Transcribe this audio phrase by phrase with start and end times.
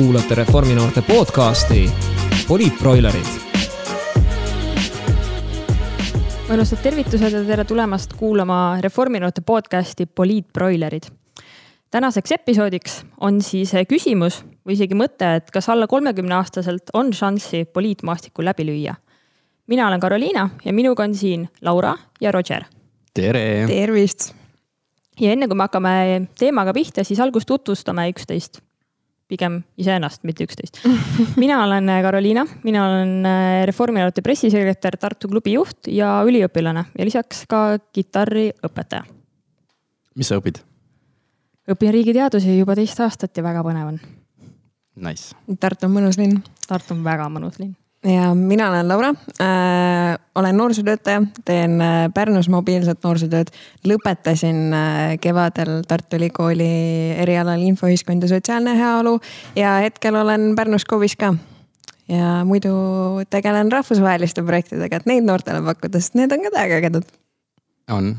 [0.00, 1.90] kuulate Reforminoorte podcasti
[2.48, 3.26] Poliitbroilerid.
[6.48, 11.02] mõnusad tervitused ja tere tulemast kuulama Reforminoorte podcasti Poliitbroilerid.
[11.90, 17.64] tänaseks episoodiks on siis küsimus või isegi mõte, et kas alla kolmekümne aastaselt on šanssi
[17.64, 18.94] poliitmaastikul läbi lüüa.
[19.66, 22.64] mina olen Karoliina ja minuga on siin Laura ja Roger.
[23.14, 23.66] tere!
[23.66, 24.32] tervist!
[25.20, 28.60] ja enne kui me hakkame teemaga pihta, siis algust tutvustame üksteist
[29.30, 30.82] pigem iseennast, mitte üksteist.
[31.42, 37.44] mina olen Karoliina, mina olen äh, Reformierakonna pressisekretär, Tartu klubi juht ja üliõpilane ja lisaks
[37.50, 39.06] ka kitarriõpetaja.
[40.18, 40.62] mis sa õpid?
[41.70, 44.00] õpin riigiteadusi juba teist aastat ja väga põnev on.
[45.00, 45.36] Nice.
[45.60, 46.42] Tartu on mõnus linn.
[46.66, 49.08] Tartu on väga mõnus linn ja mina olen Laura
[49.40, 53.52] äh,, olen noorsootöötaja, teen äh, Pärnus mobiilset noorsootööd.
[53.84, 56.70] lõpetasin äh, kevadel Tartu Ülikooli
[57.20, 59.18] erialal infoühiskond ja sotsiaalne heaolu
[59.56, 61.34] ja hetkel olen Pärnus KOV-is ka.
[62.08, 62.72] ja muidu
[63.30, 67.04] tegelen rahvusvaheliste projektidega, et neid noortele pakkuda, sest need on ka täiega ägedad.
[67.90, 68.14] On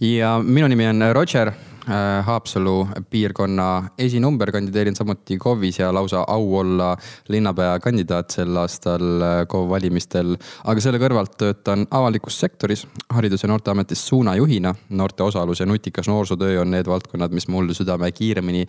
[0.00, 1.52] ja minu nimi on Roger
[1.86, 6.96] Äh, Haapsalu piirkonna esinumber, kandideerin samuti KOV-is ja lausa au olla
[7.28, 10.34] linnapea kandidaat sel aastal äh, KOV valimistel.
[10.64, 12.82] aga selle kõrvalt töötan avalikus sektoris
[13.14, 14.74] Haridus- ja Noorteametis suunajuhina.
[14.88, 18.66] noorte osalus ja nutikas noorsootöö on need valdkonnad, mis mul südame kiiremini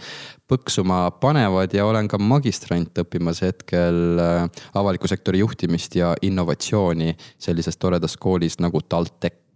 [0.54, 7.78] põksuma panevad ja olen ka magistrant õppimas hetkel äh, avaliku sektori juhtimist ja innovatsiooni sellises
[7.78, 9.47] toredas koolis nagu TalTech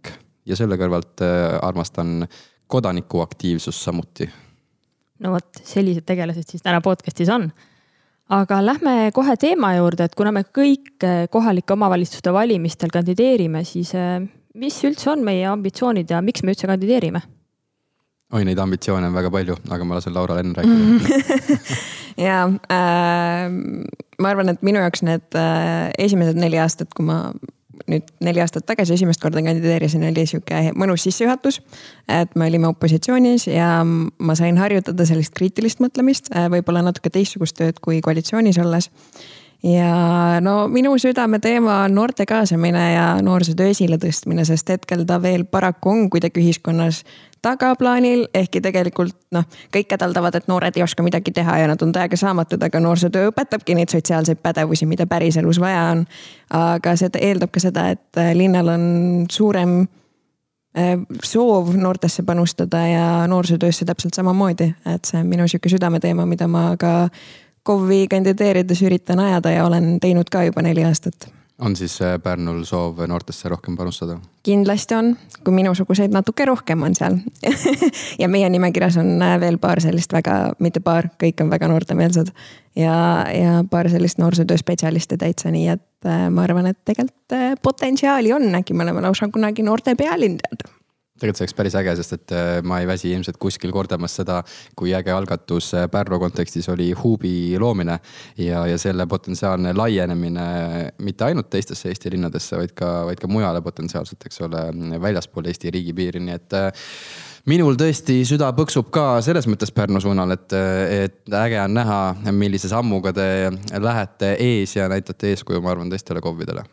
[0.46, 1.22] ja selle kõrvalt
[1.62, 2.26] armastan
[2.72, 4.30] kodanikuaktiivsus samuti.
[5.22, 7.50] no vot, sellised tegelased siis täna podcast'is on.
[8.32, 13.94] aga lähme kohe teema juurde, et kuna me kõik eh, kohalike omavalitsuste valimistel kandideerime, siis
[13.98, 17.22] eh, mis üldse on meie ambitsioonid ja miks me üldse kandideerime?
[18.32, 21.58] oi, neid ambitsioone on väga palju, aga ma lasen Laural enne rääkida
[22.26, 23.42] ja äh,
[24.18, 27.26] ma arvan, et minu jaoks need äh, esimesed neli aastat, kui ma
[27.90, 31.60] nüüd neli aastat tagasi esimest korda kandideerisin, oli sihuke mõnus sissejuhatus.
[32.08, 37.80] et me olime opositsioonis ja ma sain harjutada sellist kriitilist mõtlemist, võib-olla natuke teistsugust tööd
[37.80, 38.90] kui koalitsioonis olles
[39.62, 45.90] ja no minu südameteema on noorte kaasamine ja noorsootöö esiletõstmine, sest hetkel ta veel paraku
[45.90, 47.04] on kuidagi ühiskonnas
[47.42, 51.92] tagaplaanil, ehkki tegelikult noh, kõik hädaldavad, et noored ei oska midagi teha ja nad on
[51.94, 56.04] täiega saamatud, aga noorsootöö õpetabki neid sotsiaalseid pädevusi, mida päriselus vaja on.
[56.50, 58.84] aga see eeldab ka seda, et äh, linnal on
[59.30, 59.80] suurem
[60.78, 66.46] äh, soov noortesse panustada ja noorsootöösse täpselt samamoodi, et see on minu sihuke südameteema, mida
[66.48, 67.08] ma ka
[67.62, 71.30] KOV-i kandideerides üritan ajada ja olen teinud ka juba neli aastat
[71.62, 74.18] on siis äh, Pärnul soov noortesse rohkem panustada?
[74.42, 75.12] kindlasti on,
[75.44, 77.18] kui minusuguseid natuke rohkem on seal
[78.22, 82.32] ja meie nimekirjas on äh, veel paar sellist väga, mitte paar, kõik on väga noortemeelsed.
[82.76, 82.96] ja,
[83.30, 87.10] ja paar sellist noorsootöö spetsialisti täitsa, nii et äh, ma arvan, et tegelikult
[87.62, 90.66] potentsiaali on, äkki me oleme lausa kunagi noorte pealinn tead
[91.22, 94.40] tegelikult see oleks päris äge, sest et äh, ma ei väsi ilmselt kuskil kordamas seda,
[94.78, 97.98] kui äge algatus äh, Pärnu kontekstis oli Huubi loomine.
[98.38, 100.44] ja, ja selle potentsiaalne laienemine
[100.98, 104.64] mitte ainult teistesse Eesti linnadesse, vaid ka, vaid ka mujale potentsiaalselt, eks ole,
[105.00, 106.86] väljaspool Eesti riigipiiri, nii et äh,
[107.50, 112.02] minul tõesti süda põksub ka selles mõttes Pärnu suunal, et, et äge on näha,
[112.34, 113.26] millise sammuga te
[113.78, 116.66] lähete ees ja näitate eeskuju, ma arvan, teistele KOV-idele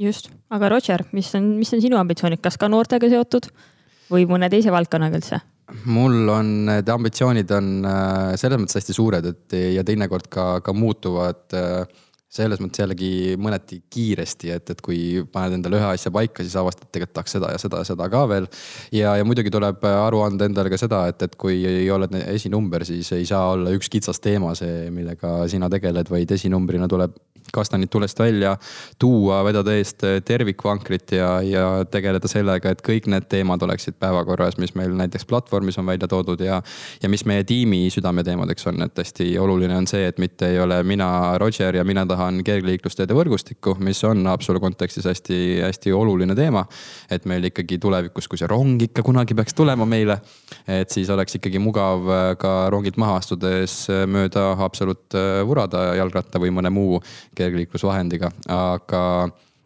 [0.00, 3.50] just, aga Roger, mis on, mis on sinu ambitsioonid, kas ka noortega seotud
[4.12, 5.42] või mõne teise valdkonnaga üldse?
[5.88, 10.74] mul on, need ambitsioonid on äh, selles mõttes hästi suured, et ja teinekord ka, ka
[10.76, 11.86] muutuvad äh,
[12.34, 16.88] selles mõttes jällegi mõneti kiiresti, et, et kui paned endale ühe asja paika, siis avastad,
[16.90, 18.48] tegelikult tahaks seda ja seda ja seda ka veel.
[18.94, 22.84] ja, ja muidugi tuleb aru anda endale ka seda, et, et kui ei ole esinumber,
[22.88, 27.14] siis ei saa olla üks kitsas teema see, millega sina tegeled, vaid esinumbrina tuleb
[27.52, 28.56] kastanid tulest välja
[28.98, 34.74] tuua, vedada eest tervikvankrit ja, ja tegeleda sellega, et kõik need teemad oleksid päevakorras, mis
[34.78, 36.60] meil näiteks platvormis on välja toodud ja,
[37.02, 40.80] ja mis meie tiimi südameteemadeks on, et hästi oluline on see, et mitte ei ole
[40.82, 46.64] mina Roger ja mina tahan kergliiklusteede võrgustikku, mis on Haapsalu kontekstis hästi-hästi oluline teema.
[47.10, 50.18] et meil ikkagi tulevikus, kui see rong ikka kunagi peaks tulema meile,
[50.68, 55.94] et siis oleks ikkagi mugav äh, ka rongilt maha astudes äh, mööda Haapsalut äh, vurada
[55.98, 57.00] jalgratta või mõne muu
[57.34, 59.02] kergliiklusvahendiga, aga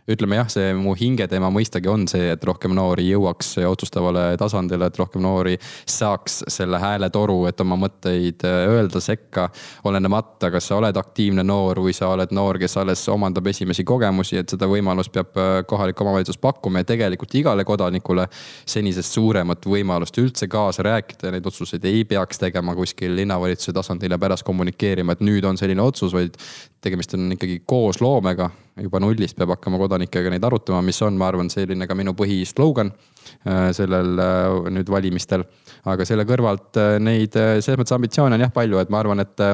[0.09, 4.99] ütleme jah, see mu hingeteema mõistagi on see, et rohkem noori jõuaks otsustavale tasandile, et
[4.99, 5.57] rohkem noori
[5.89, 9.49] saaks selle hääletoru, et oma mõtteid äh, öelda sekka.
[9.85, 14.39] olenemata, kas sa oled aktiivne noor või sa oled noor, kes alles omandab esimesi kogemusi,
[14.41, 18.29] et seda võimalust peab äh, kohalik omavalitsus pakkuma ja tegelikult igale kodanikule
[18.67, 24.17] senisest suuremat võimalust üldse kaasa rääkida ja neid otsuseid ei peaks tegema kuskil linnavalitsuse tasandil
[24.17, 26.39] ja pärast kommunikeerima, et nüüd on selline otsus, vaid
[26.81, 28.51] tegemist on ikkagi koosloomega
[28.83, 32.93] juba nullist peab hakkama kodanikega neid arutama, mis on, ma arvan, selline ka minu põhislogan
[32.93, 35.47] äh, sellel äh, nüüd valimistel.
[35.89, 39.45] aga selle kõrvalt äh, neid selles mõttes ambitsioone on jah palju, et ma arvan, et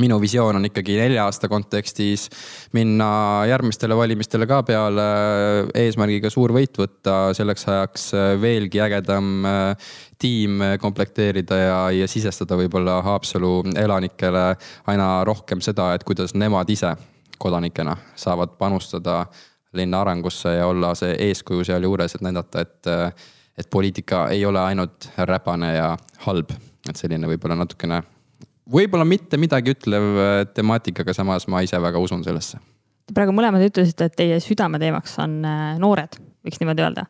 [0.00, 2.30] minu visioon on ikkagi nelja aasta kontekstis
[2.72, 5.04] minna järgmistele valimistele ka peale
[5.76, 8.06] eesmärgiga suur võit võtta, selleks ajaks
[8.40, 9.44] veelgi ägedam
[10.16, 14.54] tiim komplekteerida ja, ja sisestada võib-olla Haapsalu elanikele
[14.88, 16.94] aina rohkem seda, et kuidas nemad ise
[17.42, 19.26] kodanikena saavad panustada
[19.72, 22.90] linna arengusse ja olla see eeskuju sealjuures, et näidata, et,
[23.58, 25.94] et poliitika ei ole ainult räpane ja
[26.26, 26.52] halb.
[26.88, 28.00] et selline võib-olla natukene,
[28.72, 30.06] võib-olla mitte midagi ütlev
[30.54, 32.58] temaatika, aga samas ma ise väga usun sellesse.
[33.06, 37.06] Te praegu mõlemad ütlesite, et teie südameteemaks on äh, noored, võiks niimoodi öelda.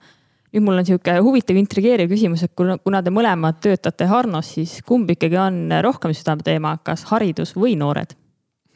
[0.52, 4.81] nüüd mul on sihuke huvitav intrigeeriv küsimus, et kuna, kuna te mõlemad töötate Harnos, siis
[4.84, 8.12] kumb ikkagi on rohkem südameteema, kas haridus või noored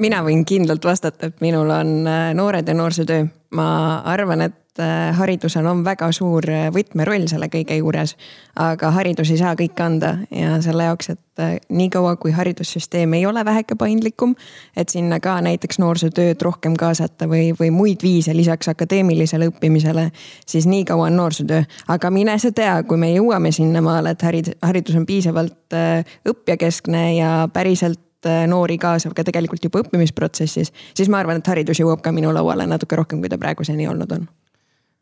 [0.00, 3.26] mina võin kindlalt vastata, et minul on äh, noored ja noorsootöö.
[3.50, 8.16] ma arvan, et äh, haridusel on väga suur äh, võtmeroll selle kõige juures.
[8.56, 11.42] aga haridus ei saa kõike anda ja selle jaoks, et
[11.72, 14.34] niikaua kui haridussüsteem ei ole väheke paindlikum.
[14.76, 20.10] et sinna ka näiteks noorsootööd rohkem kaasata või, või muid viise lisaks akadeemilisele õppimisele.
[20.46, 24.54] siis nii kaua on noorsootöö, aga mine sa tea, kui me jõuame sinnamaale, et haridus,
[24.62, 25.80] haridus on piisavalt
[26.28, 32.04] õppjakeskne ja päriselt noori kaasav ka tegelikult juba õppimisprotsessis, siis ma arvan, et haridus jõuab
[32.04, 34.28] ka minu lauale natuke rohkem, kui ta praeguseni olnud on.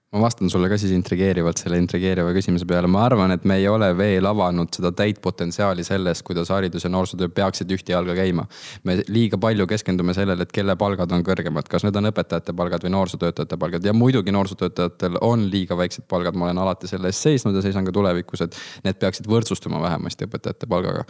[0.09, 3.67] Ma vastan sulle ka siis intrigeerivalt selle intrigeeriva küsimuse peale, ma arvan, et me ei
[3.69, 8.47] ole veel avanud seda täit potentsiaali sellest, kuidas haridus ja noorsootöö peaksid ühte jalga käima.
[8.89, 12.87] me liiga palju keskendume sellele, et kelle palgad on kõrgemad, kas need on õpetajate palgad
[12.87, 13.85] või noorsootöötajate palgad?
[13.85, 17.85] Ja muidugi noorsootöötajatel on liiga väiksed palgad, ma olen alati selle eest seisnud ja seisan
[17.85, 18.57] ka tulevikus, et
[18.89, 21.05] need peaksid võrdsustuma vähemasti õpetajate palgaga.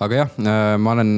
[0.00, 1.12] aga jah, äh, ma olen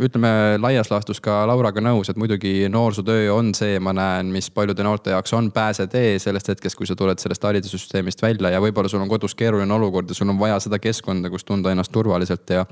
[0.00, 0.28] ütleme
[0.60, 5.14] laias laastus ka Lauraga nõus, et muidugi noorsootöö on see, ma näen, mis paljude noorte
[5.14, 9.10] jaoks on pääsetee sellest hetkest, kui sa tuled sellest haridussüsteemist välja ja võib-olla sul on
[9.10, 12.64] kodus keeruline olukord ja sul on vaja seda keskkonda, kus tunda ennast turvaliselt ja.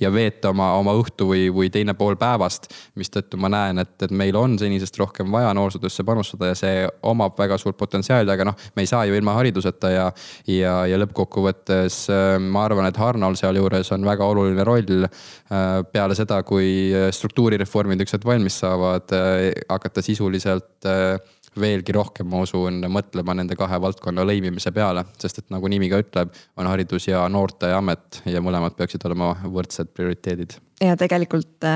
[0.00, 2.70] ja veeta oma, oma õhtu või, või teine pool päevast.
[2.98, 7.38] mistõttu ma näen, et, et meil on senisest rohkem vaja noorsootöösse panustada ja see omab
[7.38, 10.06] väga suurt potentsiaali, aga noh, me ei saa ju ilma hariduseta ja.
[10.46, 16.16] ja, ja lõppkokkuvõttes äh, ma arvan, et Harnol sealjuures on väga oluline roll äh, peale
[16.18, 21.18] seda, kui äh, struktuurireformid ükskord valmis saavad, äh, hakata sisuliselt äh,
[21.60, 25.98] veelgi rohkem, ma usun, mõtlema nende kahe valdkonna lõimimise peale, sest et nagu nimi ka
[26.02, 30.54] ütleb, on haridus ja noorteamet ja mõlemad peaksid olema võrdsed prioriteedid.
[30.80, 31.66] ja tegelikult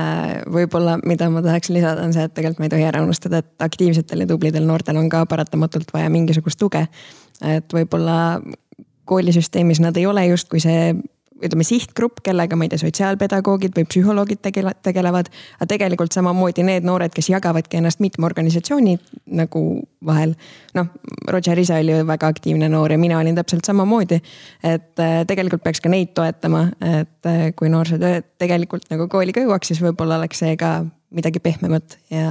[0.47, 3.67] võib-olla, mida ma tahaks lisada, on see, et tegelikult me ei tohi ära unustada, et
[3.67, 6.85] aktiivsetel ja tublidel noortel on ka paratamatult vaja mingisugust tuge.
[7.43, 8.39] et võib-olla
[9.05, 10.95] koolisüsteemis nad ei ole justkui see
[11.43, 15.29] ütleme sihtgrupp, kellega ma ei tea, sotsiaalpedagoogid või psühholoogid tegele, tegelevad.
[15.57, 18.97] aga tegelikult samamoodi need noored, kes jagavadki ennast mitme organisatsiooni
[19.35, 19.63] nagu
[20.05, 20.35] vahel.
[20.73, 20.87] noh,
[21.31, 24.21] Roger ise oli ju väga aktiivne noor ja mina olin täpselt samamoodi.
[24.63, 29.43] et äh, tegelikult peaks ka neid toetama, et äh, kui noorsootöö tegelikult nagu kooli ka
[29.43, 30.85] jõuaks, siis võib-olla oleks see ka
[31.15, 32.29] midagi pehmemat ja,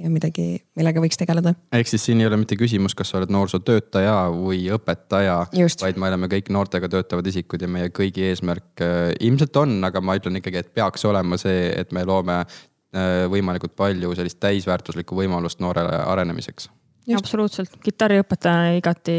[0.00, 0.46] ja midagi,
[0.78, 1.54] millega võiks tegeleda.
[1.74, 5.38] ehk siis siin ei ole mitte küsimus, kas sa oled noorsootöötaja või õpetaja,
[5.82, 10.02] vaid me oleme kõik noortega töötavad isikud ja meie kõigi eesmärk äh, ilmselt on, aga
[10.04, 15.16] ma ütlen ikkagi, et peaks olema see, et me loome äh, võimalikult palju sellist täisväärtuslikku
[15.18, 16.70] võimalust noorele arenemiseks.
[17.14, 19.18] absoluutselt, kitarriõpetajana igati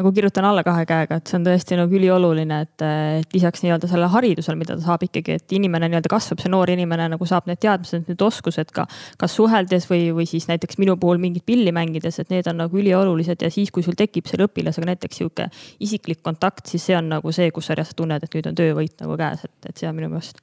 [0.00, 2.84] nagu kirjutan alla kahe käega, et see on tõesti nagu ülioluline, et,
[3.20, 6.72] et lisaks nii-öelda sellele haridusele, mida ta saab ikkagi, et inimene nii-öelda kasvab, see noor
[6.72, 8.86] inimene nagu saab need teadmised, need oskused ka.
[9.20, 12.80] kas suheldes või, või siis näiteks minu puhul mingit pilli mängides, et need on nagu
[12.80, 15.50] üliolulised ja siis, kui sul tekib selle õpilasega näiteks sihuke
[15.84, 18.96] isiklik kontakt, siis see on nagu see, kus sa reaalselt tunned, et nüüd on töövõit
[19.04, 20.40] nagu käes, et, et see on minu meelest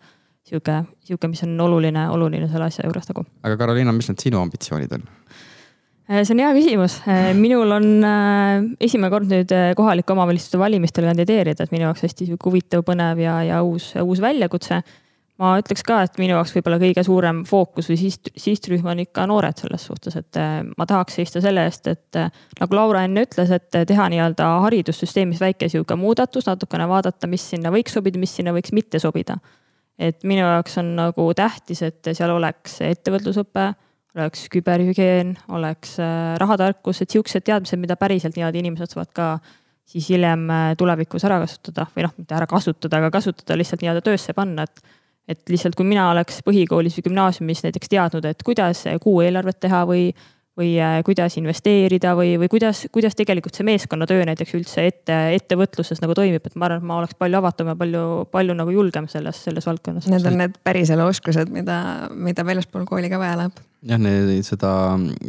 [0.48, 3.26] sihuke, sihuke, mis on oluline, oluline selle asja juures nagu.
[3.44, 5.08] aga Karoliina, mis need sinu ambitsioonid on?
[6.08, 7.02] Äh, see on hea küsimus.
[7.04, 12.30] Äh, minul on äh, esimene kord nüüd kohalike omavalitsuste valimistel kandideerida, et minu jaoks hästi
[12.30, 14.80] sihuke huvitav, põnev ja, ja uus, uus väljakutse.
[15.38, 19.28] ma ütleks ka, et minu jaoks võib-olla kõige suurem fookus või siht, sihtrühm on ikka
[19.30, 20.40] noored selles suhtes, et
[20.80, 22.18] ma tahaks seista selle eest, et
[22.58, 27.70] nagu Laura enne ütles, et teha nii-öelda haridussüsteemis väike sihuke muudatus, natukene vaadata, mis sinna
[27.70, 29.38] võiks sobida, mis sinna võiks mitte sobida.
[30.00, 33.76] et minu jaoks on nagu tähtis, et seal oleks ettevõtlusõpe
[34.16, 39.28] oleks küberhügieen, oleks äh, rahatarkus, et siuksed teadmised, mida päriselt niimoodi inimesed saavad ka
[39.88, 44.06] siis hiljem äh, tulevikus ära kasutada või noh, mitte ära kasutada, aga kasutada lihtsalt nii-öelda
[44.06, 44.96] töösse panna, et.
[45.28, 49.82] et lihtsalt, kui mina oleks põhikoolis või gümnaasiumis näiteks teadnud, et kuidas kuu eelarvet teha
[49.90, 50.06] või
[50.58, 56.02] või äh, kuidas investeerida või, või kuidas, kuidas tegelikult see meeskonnatöö näiteks üldse ette, ettevõtluses
[56.02, 59.10] nagu toimib, et ma arvan, et ma oleks palju avatum ja palju, palju nagu julgem
[59.12, 60.10] selles, selles valdkonnas.
[60.12, 61.80] Need on need päriselu oskused, mida,
[62.14, 63.64] mida väljaspool kooli ka vaja läheb.
[63.88, 64.02] jah,
[64.48, 64.74] seda,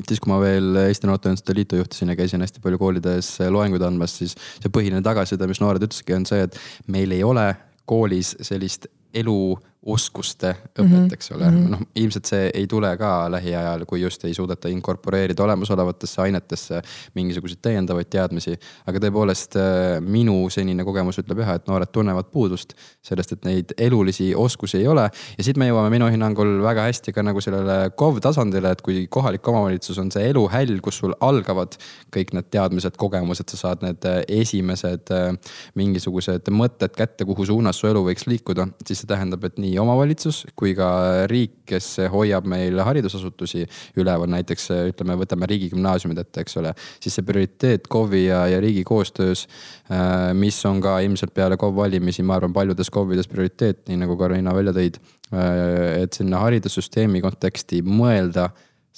[0.08, 4.16] siis kui ma veel Eesti Noorteühenduste Liitu juhtisin ja käisin hästi palju koolides loenguid andmas,
[4.23, 6.56] siis see põhiline tagasiside, mis noored ütlesidki, on see, et
[6.88, 7.50] meil ei ole
[7.88, 8.88] koolis sellist
[9.88, 11.12] eluoskuste õpet mm, -hmm.
[11.12, 14.68] eks ole mm -hmm., noh ilmselt see ei tule ka lähiajal, kui just ei suudeta
[14.68, 16.82] inkorporeerida olemasolevatesse ainetesse
[17.14, 18.58] mingisuguseid täiendavaid teadmisi.
[18.87, 23.73] aga tõepoolest äh, minu senine kogemus ütleb jah, et noored tunnevad puudust sellest, et neid
[23.78, 25.11] elulisi oskusi ei ole.
[25.38, 29.06] ja siit me jõuame minu hinnangul väga hästi ka nagu sellele KOV tasandile, et kui
[29.06, 31.76] kohalik omavalitsus on see eluhäll, kus sul algavad
[32.16, 35.32] kõik need teadmised, kogemused, sa saad need äh, esimesed äh,
[35.75, 40.44] mingisugused mõtted kätte, kuhu suunas su elu võiks liikuda, siis see tähendab, et nii omavalitsus
[40.58, 40.88] kui ka
[41.30, 43.66] riik, kes hoiab meil haridusasutusi
[44.00, 46.72] üleval, näiteks ütleme, võtame riigigümnaasiumid ette, eks ole.
[47.02, 49.46] siis see prioriteet KOV-i ja, ja riigi koostöös,
[49.92, 54.16] äh, mis on ka ilmselt peale KOV valimisi, ma arvan, paljudes KOV-ides prioriteet, nii nagu
[54.16, 54.96] Karoliina välja tõid.
[55.32, 58.48] Äh, et sinna haridussüsteemi konteksti mõelda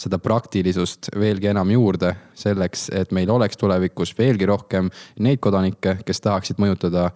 [0.00, 4.88] seda praktilisust veelgi enam juurde selleks, et meil oleks tulevikus veelgi rohkem
[5.20, 7.10] neid kodanikke, kes tahaksid mõjutada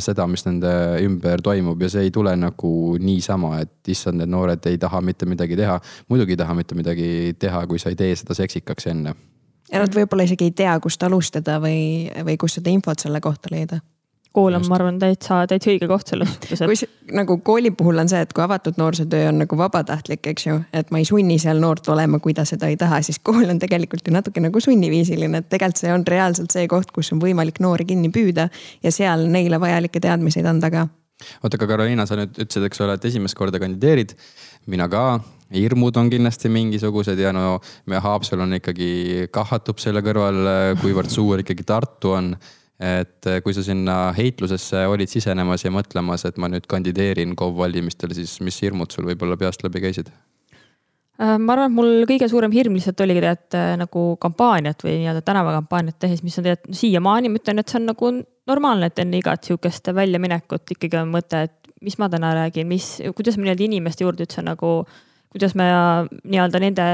[0.00, 0.70] seda, mis nende
[1.04, 5.28] ümber toimub ja see ei tule nagu niisama, et issand, need noored ei taha mitte
[5.28, 5.78] midagi teha.
[6.08, 9.14] muidugi ei taha mitte midagi teha, kui sa ei tee seda seksikaks enne.
[9.72, 13.52] ja nad võib-olla isegi ei tea, kust alustada või, või kust seda infot selle kohta
[13.52, 13.80] leida
[14.34, 16.66] kool on, ma arvan, täitsa, täitsa õige koht selles suhtes et....
[16.66, 20.56] kui nagu kooli puhul on see, et kui avatud noorsootöö on nagu vabatahtlik, eks ju,
[20.74, 23.60] et ma ei sunni seal noort olema, kui ta seda ei taha, siis kool on
[23.62, 27.60] tegelikult ju natuke nagu sunniviisiline, et tegelikult see on reaalselt see koht, kus on võimalik
[27.64, 28.48] noori kinni püüda
[28.82, 30.88] ja seal neile vajalikke teadmiseid anda ka.
[31.42, 34.16] oota, aga Karoliina, sa nüüd ütlesid, eks ole, et esimest korda kandideerid,
[34.66, 35.20] mina ka.
[35.54, 40.40] Hirmud on kindlasti mingisugused ja no me Haapsalu on ikkagi kahvatub selle kõrval,
[40.80, 42.32] kuivõrd suur ikkagi Tartu on
[42.84, 47.56] et eh, kui sa sinna heitlusesse olid sisenemas ja mõtlemas, et ma nüüd kandideerin KOV
[47.62, 50.10] valimistel, siis mis hirmud sul võib-olla peast läbi käisid?
[51.14, 54.98] Äh, ma arvan, et mul kõige suurem hirm lihtsalt oligi tegelikult äh, nagu kampaaniat või
[55.00, 58.12] nii-öelda tänavakampaaniat tehes, mis on tegelikult siiamaani ma ütlen, et see on nagu
[58.50, 62.96] normaalne, et enne igat sihukest väljaminekut ikkagi on mõte, et mis ma täna räägin, mis,
[63.16, 65.02] kuidas ma nii-öelda inimeste juurde üldse nagu äh,
[65.34, 65.64] kuidas ma
[66.06, 66.84] nii-öelda nende,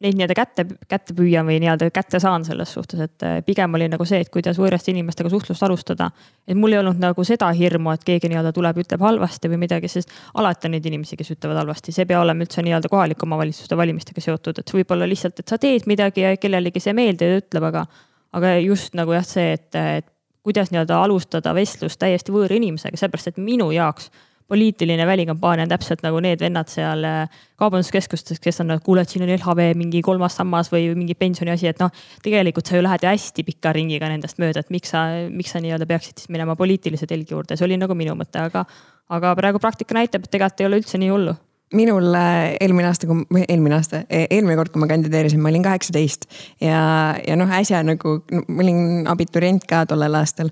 [0.00, 3.90] neid nii-öelda kätte, kätte püüan või nii-öelda kätte saan selles suhtes, et eh, pigem oli
[3.92, 6.08] nagu see, et kuidas võõraste inimestega suhtlust alustada.
[6.48, 9.90] et mul ei olnud nagu seda hirmu, et keegi nii-öelda tuleb, ütleb halvasti või midagi,
[9.92, 13.28] sest alati on neid inimesi, kes ütlevad halvasti, see ei pea olema üldse nii-öelda kohalike
[13.28, 17.28] omavalitsuste valimistega seotud, et võib-olla lihtsalt, et sa teed midagi ja kellelegi see ei meeldi
[17.28, 17.84] ja ütleb, aga,
[18.32, 20.08] aga just nagu jah, see, et, et
[20.40, 24.08] kuidas nii-öelda alustada vestlust täiesti võõra inimesega, sellepärast et minu jaoks
[24.50, 29.24] poliitiline välikampaania on täpselt nagu need vennad seal äh, kaubanduskeskustes, kes on, kuule, et siin
[29.26, 31.92] on LHV mingi kolmas sammas või mingi pensioni asi, et noh.
[32.24, 35.88] tegelikult sa ju lähed hästi pika ringiga nendest mööda, et miks sa, miks sa nii-öelda
[35.90, 38.66] peaksid siis minema poliitilise telgi juurde, see oli nagu minu mõte, aga.
[39.10, 41.36] aga praegu praktika näitab, et tegelikult ei ole üldse nii hullu
[41.74, 45.62] minul äh, eelmine aasta, kui, eelmine aasta, e-, eelmine kord, kui ma kandideerisin, ma olin
[45.62, 46.26] kaheksateist
[46.64, 46.80] ja,
[47.22, 48.16] ja noh, äsja nagu
[48.48, 50.50] ma olin abiturient ka tollel aastal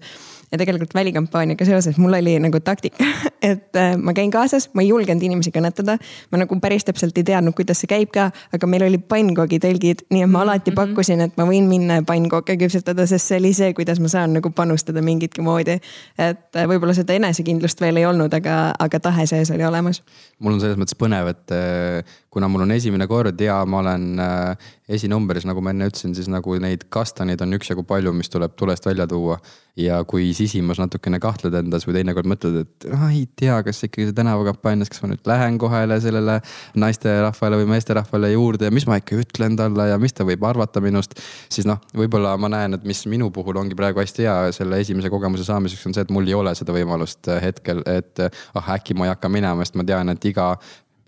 [0.53, 3.05] ja tegelikult välikampaaniaga seoses mul oli nagu taktika,
[3.51, 5.99] et äh, ma käin kaasas, ma ei julgenud inimesi kõnetada.
[6.33, 10.05] ma nagu päris täpselt ei teadnud, kuidas see käib ka, aga meil oli pannkoogi telgid,
[10.11, 10.79] nii et ma alati mhm.
[10.81, 14.37] pakkusin, et ma võin minna ja pannkooke küpsetada, sest see oli see, kuidas ma saan
[14.39, 15.79] nagu panustada mingitki moodi.
[16.19, 20.03] et äh, võib-olla seda enesekindlust veel ei olnud, aga, aga tahe sees oli olemas.
[20.39, 24.21] mul on selles mõttes põnev, et äh, kuna mul on esimene kord ja ma olen
[24.89, 28.87] esinumbris, nagu ma enne ütlesin, siis nagu neid kastaneid on üksjagu palju, mis tuleb tulest
[28.89, 29.37] välja tuua
[29.79, 34.09] ja kui sisimas natukene kahtled endas või teinekord mõtled, et ah, ei tea, kas ikkagi
[34.09, 36.39] see tänavakampaanias, kas ma nüüd lähen kohe sellele
[36.79, 40.83] naisterahvale või meesterahvale juurde ja mis ma ikka ütlen talle ja mis ta võib arvata
[40.83, 41.15] minust.
[41.53, 45.13] siis noh, võib-olla ma näen, et mis minu puhul ongi praegu hästi hea selle esimese
[45.13, 48.25] kogemuse saamiseks on see, et mul ei ole seda võimalust hetkel, et
[48.59, 50.55] ah äkki ma ei hakka minema, sest ma tean, et iga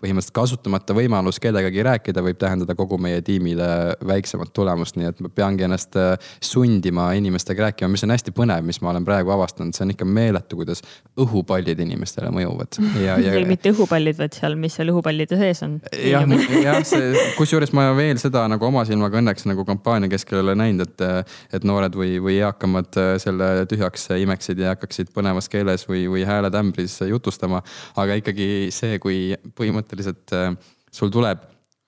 [0.01, 3.67] põhimõtteliselt kasutamata võimalus kellegagi rääkida võib tähendada kogu meie tiimile
[4.07, 8.65] väiksemat tulemust, nii et ma peangi ennast äh, sundima inimestega rääkima, mis on hästi põnev,
[8.65, 10.81] mis ma olen praegu avastanud, see on ikka meeletu, kuidas
[11.21, 12.79] õhupallid inimestele mõjuvad.
[13.03, 13.35] ja, ja.
[13.47, 15.77] mitte õhupallid, vaid seal, mis seal õhupallide sees on.
[15.93, 16.25] jah,
[16.67, 20.57] jah, see, kusjuures ma veel seda nagu oma silmaga õnneks nagu kampaania keskel ei ole
[20.57, 25.85] näinud, et, et noored või, või eakamad äh, selle tühjaks imeksid ja hakkaksid põnevas keeles
[25.89, 27.61] või, või hääletämbris jutustama.
[28.01, 29.21] aga ikkagi see, kui
[29.57, 30.55] põhimõtteliselt põhimõtteliselt äh,
[30.91, 31.41] sul tuleb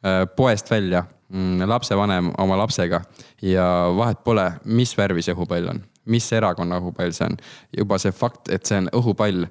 [0.06, 3.02] äh, poest välja mm, lapsevanem oma lapsega
[3.42, 7.38] ja vahet pole, mis värvi see õhupall on, mis erakonna õhupall see on.
[7.78, 9.48] juba see fakt, et see on õhupall,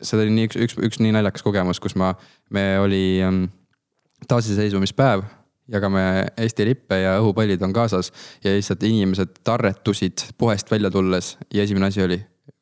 [0.00, 2.14] see oli nii üks, üks, üks nii naljakas kogemus, kus ma,
[2.50, 3.46] me oli ähm,
[4.28, 5.24] taasiseseisvumispäev
[5.72, 8.12] jagame Eesti lippe ja õhupallid on kaasas
[8.44, 12.18] ja lihtsalt inimesed tarretusid poest välja tulles ja esimene asi oli,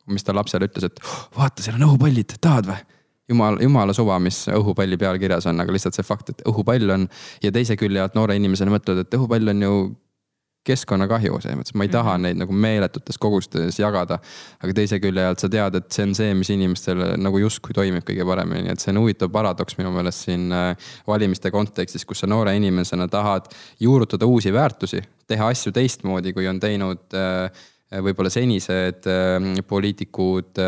[0.07, 1.01] mis ta lapsele ütles, et
[1.35, 2.85] vaata, seal on õhupallid, tahad või?
[3.33, 7.09] Jumal, jumala suva, mis õhupalli peal kirjas on, aga lihtsalt see fakt, et õhupall on
[7.43, 9.77] ja teise külje alt noore inimesena mõtled, et õhupall on ju
[10.67, 12.27] keskkonnakahju, selles mõttes ma ei taha mhm.
[12.27, 14.19] neid nagu meeletutes kogustes jagada.
[14.63, 18.07] aga teise külje alt sa tead, et see on see, mis inimestele nagu justkui toimib
[18.07, 22.31] kõige paremini, et see on huvitav paradoks minu meelest siin äh, valimiste kontekstis, kus sa
[22.31, 23.51] noore inimesena tahad
[23.83, 27.65] juurutada uusi väärtusi, teha asju teistmoodi, kui on teinud äh,
[28.01, 30.61] võib-olla senised äh, poliitikud,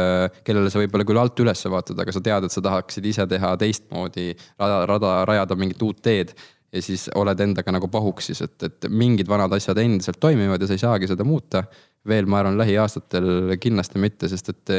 [0.44, 3.54] kellele sa võib-olla küll alt üles vaatad, aga sa tead, et sa tahaksid ise teha
[3.60, 6.34] teistmoodi, rada, rada, rajada mingit uut teed
[6.74, 10.76] ja siis oled endaga nagu pahuksis, et, et mingid vanad asjad endiselt toimivad ja sa
[10.76, 11.64] ei saagi seda muuta.
[12.04, 14.72] veel, ma arvan, lähiaastatel kindlasti mitte, sest et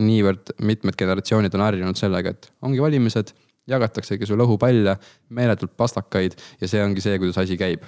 [0.00, 3.34] niivõrd mitmed generatsioonid on harjunud sellega, et ongi valimised,
[3.68, 4.96] jagataksegi sulle õhupalle,
[5.34, 7.84] meeletult pastakaid ja see ongi see, kuidas asi käib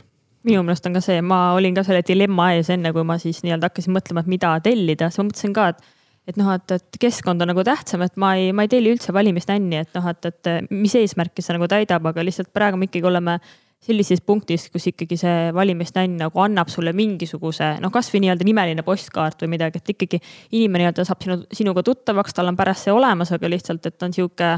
[0.48, 3.42] minu meelest on ka see, ma olin ka selle dilemma ees, enne kui ma siis
[3.44, 5.94] nii-öelda hakkasin mõtlema, et mida tellida, siis ma mõtlesin ka, et
[6.28, 9.14] et noh, et, et keskkond on nagu tähtsam, et ma ei, ma ei telli üldse
[9.16, 13.08] valimisnänni, et noh, et, et mis eesmärki see nagu täidab, aga lihtsalt praegu me ikkagi
[13.08, 13.38] oleme
[13.84, 19.44] sellises punktis, kus ikkagi see valimisnänn nagu annab sulle mingisuguse noh, kasvõi nii-öelda nimeline postkaart
[19.44, 20.20] või midagi, et ikkagi
[20.58, 24.12] inimene nii-öelda saab sinu, sinuga tuttavaks, tal on pärast see olemas, aga lihtsalt, et on
[24.16, 24.50] sihuke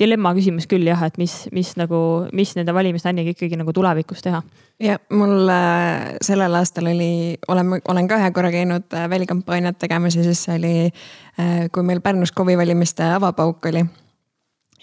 [0.00, 2.00] dilemma küsimus küll jah, et mis, mis nagu,
[2.36, 4.42] mis nende valimisnänniga ikkagi nagu tulevikus teha.
[4.82, 10.16] ja mul äh, sellel aastal oli, olen, olen ka ühe korra käinud äh, välikampaaniat tegemas
[10.16, 10.76] ja siis see oli,
[11.40, 13.84] äh, kui meil Pärnus KOV-i valimiste avapauk oli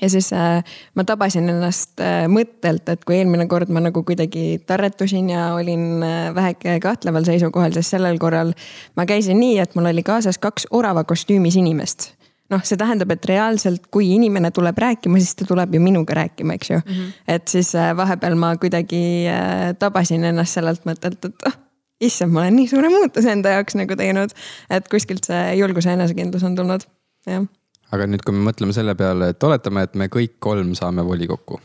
[0.01, 0.63] ja siis äh,
[0.95, 6.03] ma tabasin ennast äh, mõttelt, et kui eelmine kord ma nagu kuidagi tarretusin ja olin
[6.03, 8.53] äh, väheke kahtleval seisukohal, siis sellel korral
[8.95, 12.13] ma käisin nii, et mul oli kaasas kaks orava kostüümis inimest
[12.53, 16.57] noh, see tähendab, et reaalselt, kui inimene tuleb rääkima, siis ta tuleb ju minuga rääkima,
[16.57, 16.91] eks ju mm.
[16.91, 17.11] -hmm.
[17.27, 21.57] et siis äh, vahepeal ma kuidagi äh, tabasin ennast sellelt mõttelt, et oh,
[22.01, 24.35] issand, ma olen nii suure muutuse enda jaoks nagu teinud.
[24.69, 26.85] et kuskilt see julgus ja enesekindlus on tulnud,
[27.27, 27.45] jah.
[27.91, 31.59] aga nüüd, kui me mõtleme selle peale, et oletame, et me kõik kolm saame volikokku.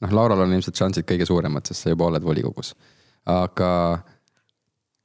[0.00, 2.74] noh, Laural on ilmselt šansid kõige suuremad, sest sa juba oled volikogus.
[3.26, 3.98] aga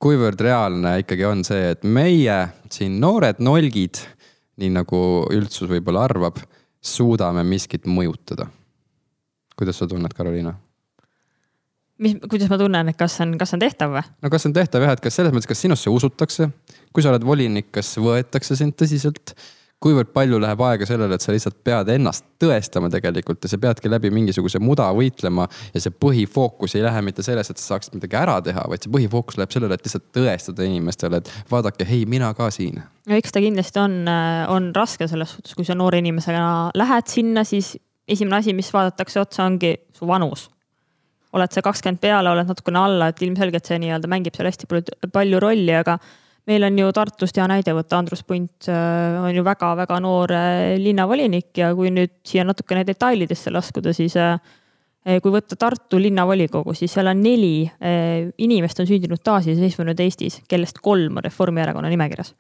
[0.04, 4.04] kuivõrd reaalne ikkagi on see, et meie siin noored nolgid
[4.62, 5.00] nii nagu
[5.34, 6.38] üldsus võib-olla arvab,
[6.84, 8.50] suudame miskit mõjutada.
[9.58, 10.54] kuidas sa tunned, Karoliina?
[12.04, 14.06] mis, kuidas ma tunnen, et kas on, kas on tehtav või?
[14.24, 16.50] no kas on tehtav jah, et kas selles mõttes, kas sinusse usutakse,
[16.94, 19.36] kui sa oled volinik, kas võetakse sind tõsiselt
[19.84, 23.92] kuivõrd palju läheb aega sellele, et sa lihtsalt pead ennast tõestama tegelikult ja sa peadki
[23.92, 25.48] läbi mingisuguse muda võitlema.
[25.74, 28.94] ja see põhifookus ei lähe mitte selles, et sa saaksid midagi ära teha, vaid see
[28.94, 32.82] põhifookus läheb sellele, et lihtsalt tõestada inimestele, et vaadake, hei, mina ka siin.
[33.10, 34.00] no eks ta kindlasti on,
[34.54, 37.76] on raske selles suhtes, kui sa noore inimesena lähed sinna, siis
[38.08, 40.50] esimene asi, mis vaadatakse otsa, ongi su vanus
[41.34, 44.68] oled sa kakskümmend peale, oled natukene alla, et ilmselgelt see nii-öelda mängib seal hästi
[45.14, 45.98] palju rolli, aga
[46.50, 50.74] meil on ju Tartust hea näide võtta, Andrus Punt äh, on ju väga-väga noor äh,
[50.82, 54.40] linnavolinik ja kui nüüd siia natukene detailidesse laskuda, siis äh,
[55.24, 57.68] kui võtta Tartu linnavolikogu, siis seal on neli
[58.40, 62.32] inimest on sündinud taasiseseisvunud Eestis, kellest kolm on Reformierakonna nimekirjas.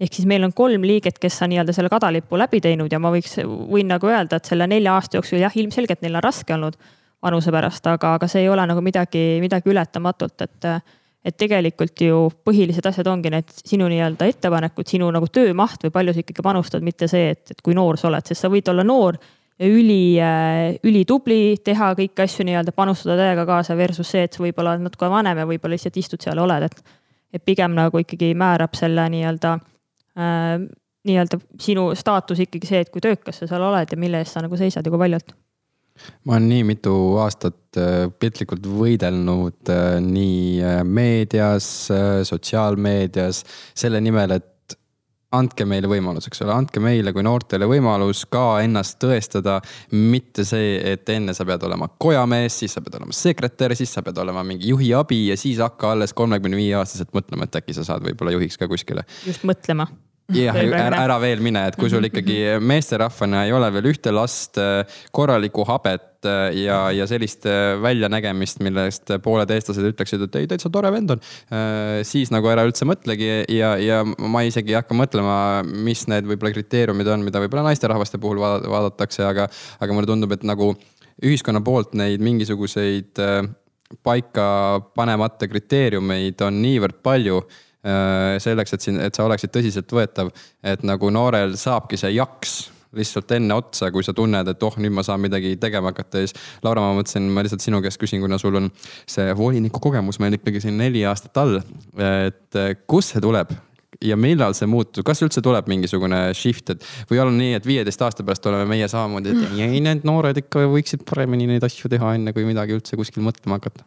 [0.00, 3.12] ehk siis meil on kolm liiget, kes on nii-öelda selle kadalipu läbi teinud ja ma
[3.12, 6.80] võiks, võin nagu öelda, et selle nelja aasta jooksul jah, ilmselgelt neil on raske olnud
[7.22, 10.70] vanuse pärast, aga, aga see ei ole nagu midagi, midagi ületamatut, et
[11.26, 16.14] et tegelikult ju põhilised asjad ongi need sinu nii-öelda ettepanekud, sinu nagu töömaht või palju
[16.14, 18.84] sa ikkagi panustad, mitte see, et, et kui noor sa oled, sest sa võid olla
[18.86, 19.18] noor
[19.66, 24.76] üli, äh, ülitubli, teha kõiki asju nii-öelda, panustada täiega kaasa versus see, et sa võib-olla
[24.76, 26.98] oled natuke vanem ja võib-olla lihtsalt istud seal ja oled, et.
[27.34, 29.56] et pigem nagu ikkagi määrab selle nii-öelda
[30.20, 30.52] äh,,
[31.06, 34.44] nii-öelda sinu staatus ikkagi see, et kui töökas sa seal oled ja mille eest sa
[34.44, 35.34] nagu seisad ja kui paljult
[36.24, 41.70] ma olen nii mitu aastat äh, piltlikult võidelnud äh, nii äh, meedias,
[42.28, 43.42] sotsiaalmeedias
[43.76, 44.52] selle nimel, et
[45.36, 49.58] andke meile võimalus, eks ole, andke meile kui noortele võimalus ka ennast tõestada.
[49.90, 54.02] mitte see, et enne sa pead olema kojamees, siis sa pead olema sekretär, siis sa
[54.06, 57.76] pead olema mingi juhi abi ja siis hakka alles kolmekümne viie aastaselt mõtlema, et äkki
[57.76, 59.06] sa saad võib-olla juhiks ka kuskile.
[59.26, 59.90] just mõtlema
[60.34, 62.68] jah, ära, ära veel mine, et kui sul mhm, ikkagi mhm.
[62.72, 68.62] meesterahvana ei ole veel ühte last, äh, korralikku habet äh, ja, ja sellist äh, väljanägemist,
[68.66, 71.22] millest pooled eestlased ütleksid, et ei, täitsa tore vend on.
[72.06, 75.36] siis nagu ära üldse mõtlegi ja, ja ma isegi ei hakka mõtlema,
[75.66, 79.46] mis need võib-olla kriteeriumid on, mida võib-olla naisterahvaste puhul vaadatakse, aga,
[79.80, 80.72] aga mulle tundub, et nagu
[81.24, 83.22] ühiskonna poolt neid mingisuguseid
[84.02, 84.48] paika
[84.98, 87.40] panemata kriteeriumeid on niivõrd palju
[88.42, 90.32] selleks, et siin, et sa oleksid tõsiseltvõetav,
[90.66, 92.56] et nagu noorel saabki see jaks
[92.96, 96.30] lihtsalt enne otsa, kui sa tunned, et oh, nüüd ma saan midagi tegema hakata ja
[96.30, 96.36] siis.
[96.64, 98.70] Laura, ma mõtlesin, ma lihtsalt sinu käest küsin, kuna sul on
[99.10, 101.60] see voliniku kogemus meil ikkagi siin neli aastat all.
[102.00, 103.52] et kust see tuleb,
[104.04, 108.02] ja millal see muutub, kas üldse tuleb mingisugune shift, et või on nii, et viieteist
[108.04, 112.16] aasta pärast oleme meie samamoodi, et ei, need noored ikka võiksid paremini neid asju teha,
[112.18, 113.86] enne kui midagi üldse kuskil mõtlema hakata?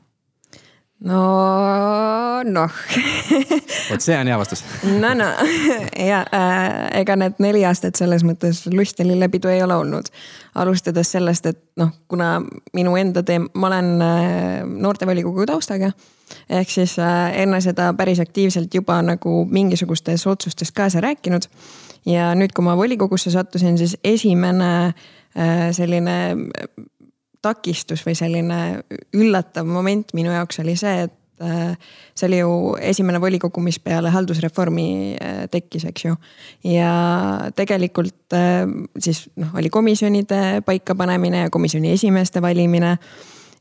[1.08, 2.72] No noh
[3.90, 4.64] vot see on hea vastus
[5.04, 5.30] no no
[5.96, 10.12] ja äh, ega need neli aastat selles mõttes lust ja lillepidu ei ole olnud.
[10.60, 12.42] alustades sellest, et noh, kuna
[12.76, 15.94] minu enda teem-, ma olen äh, noortevolikogu taustaga
[16.50, 21.48] ehk siis äh, enne seda päris aktiivselt juba nagu mingisugustes otsustes kaasa rääkinud.
[22.06, 26.70] ja nüüd, kui ma volikogusse sattusin, siis esimene äh, selline äh,
[27.42, 28.60] takistus või selline
[29.16, 32.52] üllatav moment minu jaoks oli see, et see oli ju
[32.84, 35.16] esimene volikogu, mis peale haldusreformi
[35.52, 36.18] tekkis, eks ju.
[36.68, 36.92] ja
[37.56, 38.36] tegelikult
[39.00, 42.98] siis noh, oli komisjonide paikapanemine ja komisjoni esimeeste valimine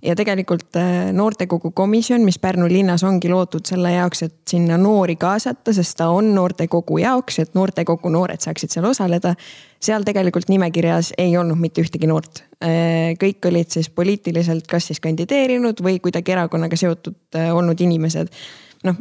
[0.02, 5.16] ja tegelikult äh, noortekogu komisjon, mis Pärnu linnas ongi loodud selle jaoks, et sinna noori
[5.20, 9.34] kaasata, sest ta on noortekogu jaoks, et noortekogu noored saaksid seal osaleda.
[9.80, 12.44] seal tegelikult nimekirjas ei olnud mitte ühtegi noort.
[12.62, 18.30] Äh, kõik olid siis poliitiliselt kas siis kandideerinud või kuidagi erakonnaga seotud äh, olnud inimesed
[18.84, 18.98] noh,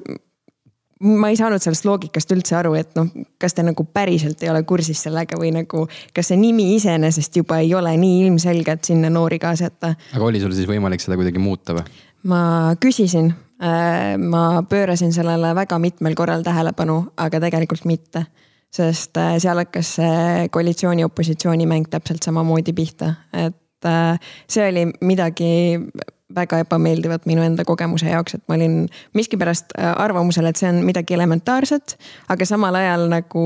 [0.99, 3.09] ma ei saanud sellest loogikast üldse aru, et noh,
[3.41, 7.59] kas te nagu päriselt ei ole kursis sellega või nagu, kas see nimi iseenesest juba
[7.63, 9.93] ei ole nii ilmselge, et sinna noori kaasata.
[10.13, 11.85] aga oli sul siis võimalik seda kuidagi muuta või?
[12.27, 12.41] ma
[12.81, 13.31] küsisin,
[13.61, 18.25] äh, ma pöörasin sellele väga mitmel korral tähelepanu, aga tegelikult mitte.
[18.73, 25.79] sest äh, seal hakkas see koalitsiooni-opositsiooni mäng täpselt samamoodi pihta, et äh, see oli midagi
[26.35, 28.81] väga ebameeldivat minu enda kogemuse jaoks, et ma olin
[29.15, 31.95] miskipärast äh, arvamusel, et see on midagi elementaarset,
[32.33, 33.45] aga samal ajal nagu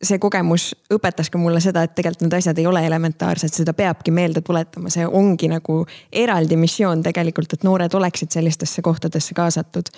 [0.00, 4.14] see kogemus õpetas ka mulle seda, et tegelikult need asjad ei ole elementaarsed, seda peabki
[4.16, 5.82] meelde tuletama, see ongi nagu
[6.12, 9.92] eraldi missioon tegelikult, et noored oleksid sellistesse kohtadesse kaasatud.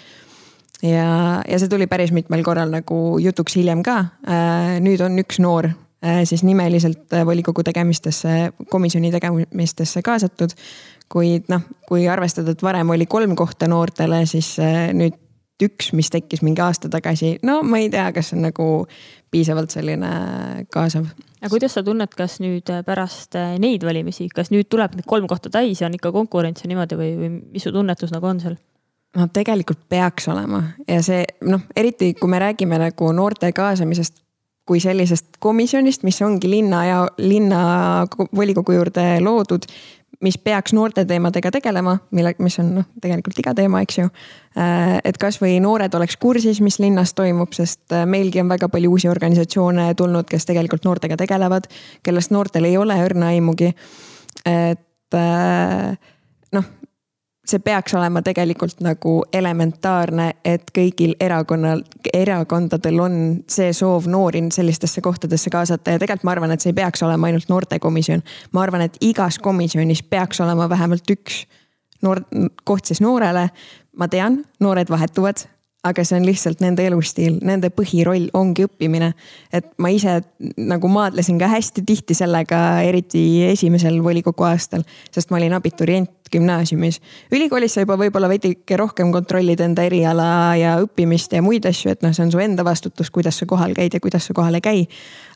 [0.82, 1.06] ja,
[1.46, 3.98] ja see tuli päris mitmel korral nagu jutuks hiljem ka.
[4.26, 10.58] Äh, nüüd on üks noor äh, siis nimeliselt volikogu tegemistesse, komisjoni tegemistesse kaasatud
[11.12, 15.18] kuid noh, kui arvestada, et varem oli kolm kohta noortele, siis äh, nüüd
[15.62, 18.68] üks, mis tekkis mingi aasta tagasi, no ma ei tea, kas see on nagu
[19.32, 20.10] piisavalt selline
[20.72, 21.06] kaasav.
[21.40, 25.28] aga kuidas sa tunned, kas nüüd pärast äh, neid valimisi, kas nüüd tuleb need kolm
[25.30, 28.42] kohta täis ja on ikka konkurents ja niimoodi või, või mis su tunnetus nagu on
[28.42, 28.58] seal?
[29.16, 34.22] no tegelikult peaks olema ja see noh, eriti kui me räägime nagu noorte kaasamisest
[34.68, 37.62] kui sellisest komisjonist, mis ongi linna ja linna
[38.36, 39.66] volikogu juurde loodud,
[40.20, 44.10] mis peaks noorte teemadega tegelema, mille, mis on noh, tegelikult iga teema, eks ju.
[44.58, 48.92] Äh, et kasvõi noored oleks kursis, mis linnas toimub, sest äh, meilgi on väga palju
[48.92, 51.66] uusi organisatsioone tulnud, kes tegelikult noortega tegelevad,
[52.06, 53.72] kellest noortel ei ole õrna aimugi.
[54.46, 55.98] et äh,
[56.52, 56.70] noh
[57.46, 61.82] see peaks olema tegelikult nagu elementaarne, et kõigil erakonnal,
[62.14, 63.16] erakondadel on
[63.50, 67.28] see soov noori sellistesse kohtadesse kaasata ja tegelikult ma arvan, et see ei peaks olema
[67.28, 68.22] ainult noortekomisjon.
[68.52, 71.42] ma arvan, et igas komisjonis peaks olema vähemalt üks
[72.02, 72.22] noor,
[72.64, 73.48] koht siis noorele.
[73.96, 75.42] ma tean, noored vahetuvad,
[75.84, 79.12] aga see on lihtsalt nende elustiil, nende põhiroll ongi õppimine.
[79.52, 80.20] et ma ise
[80.56, 87.00] nagu maadlesin ka hästi tihti sellega, eriti esimesel volikogu aastal, sest ma olin abiturient gümnaasiumis.
[87.32, 92.02] ülikoolis sa juba võib-olla veidike rohkem kontrollid enda eriala ja õppimist ja muid asju, et
[92.04, 94.64] noh, see on su enda vastutus, kuidas sa kohal käid ja kuidas sa kohal ei
[94.64, 94.86] käi.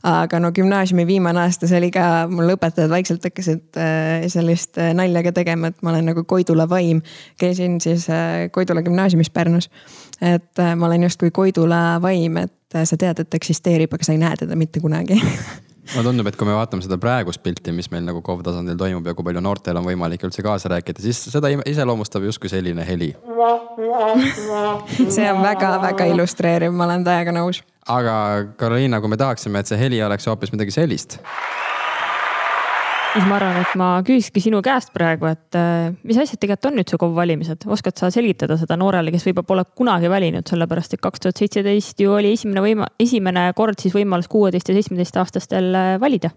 [0.07, 4.93] aga no gümnaasiumi viimane aasta, see oli ka, mul õpetajad vaikselt hakkasid äh, sellist äh,
[4.95, 7.03] nalja ka tegema, et ma olen nagu Koidula vaim.
[7.39, 9.71] käisin siis äh, Koidula gümnaasiumis Pärnus.
[10.21, 12.53] et ma olen justkui Koidula vaim, et
[12.85, 15.21] sa tead, et eksisteerib, aga sa ei näe teda mitte kunagi
[15.95, 19.07] mulle tundub, et kui me vaatame seda praegust pilti, mis meil nagu KOV tasandil toimub
[19.07, 23.13] ja kui palju noortel on võimalik üldse kaasa rääkida, siis seda iseloomustab justkui selline heli.
[25.17, 27.63] see on väga-väga illustreeriv, ma olen täiega nõus.
[27.87, 28.17] aga
[28.57, 31.21] Karoliina, kui me tahaksime, et see heli oleks hoopis midagi sellist
[33.17, 36.83] siis ma arvan, et ma küsiski sinu käest praegu, et äh, mis asjad tegelikult on
[36.83, 41.05] üldse KOV valimised, oskad sa selgitada seda noorele, kes võib-olla pole kunagi valinud, sellepärast et
[41.05, 45.95] kaks tuhat seitseteist ju oli esimene võima-, esimene kord siis võimalus kuueteist ja seitsmeteistaastastel äh,
[46.03, 46.33] valida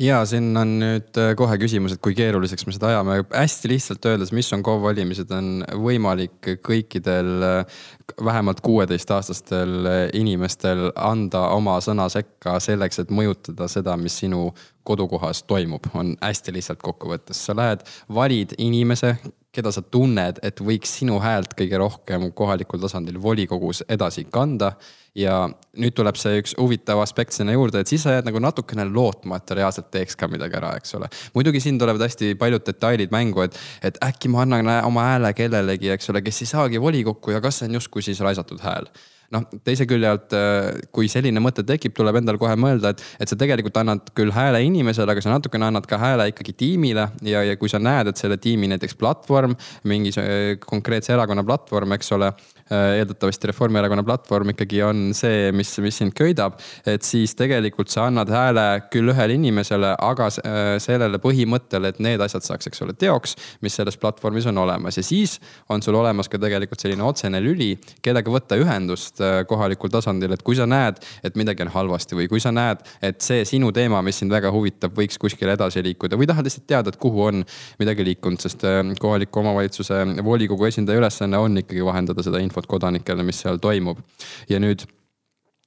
[0.00, 4.06] ja siin on nüüd äh, kohe küsimus, et kui keeruliseks me seda ajame, hästi lihtsalt
[4.08, 7.80] öeldes, mis on KOV valimised, on võimalik kõikidel äh,
[8.24, 14.48] vähemalt kuueteistaastastel äh, inimestel anda oma sõna sekka selleks, et mõjutada seda, mis sinu
[14.88, 19.18] kodukohas toimub, on hästi lihtsalt kokkuvõttes, sa lähed, valid inimese,
[19.54, 24.76] keda sa tunned, et võiks sinu häält kõige rohkem kohalikul tasandil volikogus edasi kanda
[25.18, 28.86] ja nüüd tuleb see üks huvitav aspekt sinna juurde, et siis sa jääd nagu natukene
[28.86, 31.10] lootma, et ta reaalselt teeks ka midagi ära, eks ole.
[31.34, 35.90] muidugi siin tulevad hästi paljud detailid mängu, et, et äkki ma annan oma hääle kellelegi,
[35.96, 38.86] eks ole, kes ei saagi volikokku ja kas see on justkui siis raisatud hääl
[39.34, 43.30] noh, teise külje alt, äh, kui selline mõte tekib, tuleb endal kohe mõelda, et, et
[43.30, 47.08] sa tegelikult annad küll hääle inimesele, aga sa natukene annad ka hääle ikkagi tiimile.
[47.26, 49.56] ja, ja kui sa näed, et selle tiimi näiteks platvorm,
[49.90, 52.32] mingi äh, konkreetse erakonna platvorm, eks ole
[52.70, 56.54] Äh, eeldatavasti Reformierakonna platvorm ikkagi on see, mis, mis sind köidab.
[56.86, 62.46] et siis tegelikult sa annad hääle küll ühele inimesele, aga sellele põhimõttele, et need asjad
[62.46, 63.34] saaks, eks ole, teoks,
[63.66, 67.72] mis selles platvormis on olemas ja siis on sul olemas ka tegelikult selline otsene lüli,
[68.06, 72.28] kellega võtta ühendust äh, kohalikul tasandil, et kui sa näed, et midagi on halvasti või
[72.30, 76.18] kui sa näed, et see sinu teema, mis sind väga huvitab, võiks kuskile edasi liikuda
[76.20, 77.44] või tahad lihtsalt teada, et kuhu on
[77.80, 78.64] midagi liikunud, sest
[79.00, 84.00] kohaliku omavalitsuse volikogu esindaja ülesanne on ikkagi vahendada seda infot kodanikele, mis seal toimub.
[84.48, 84.86] ja nüüd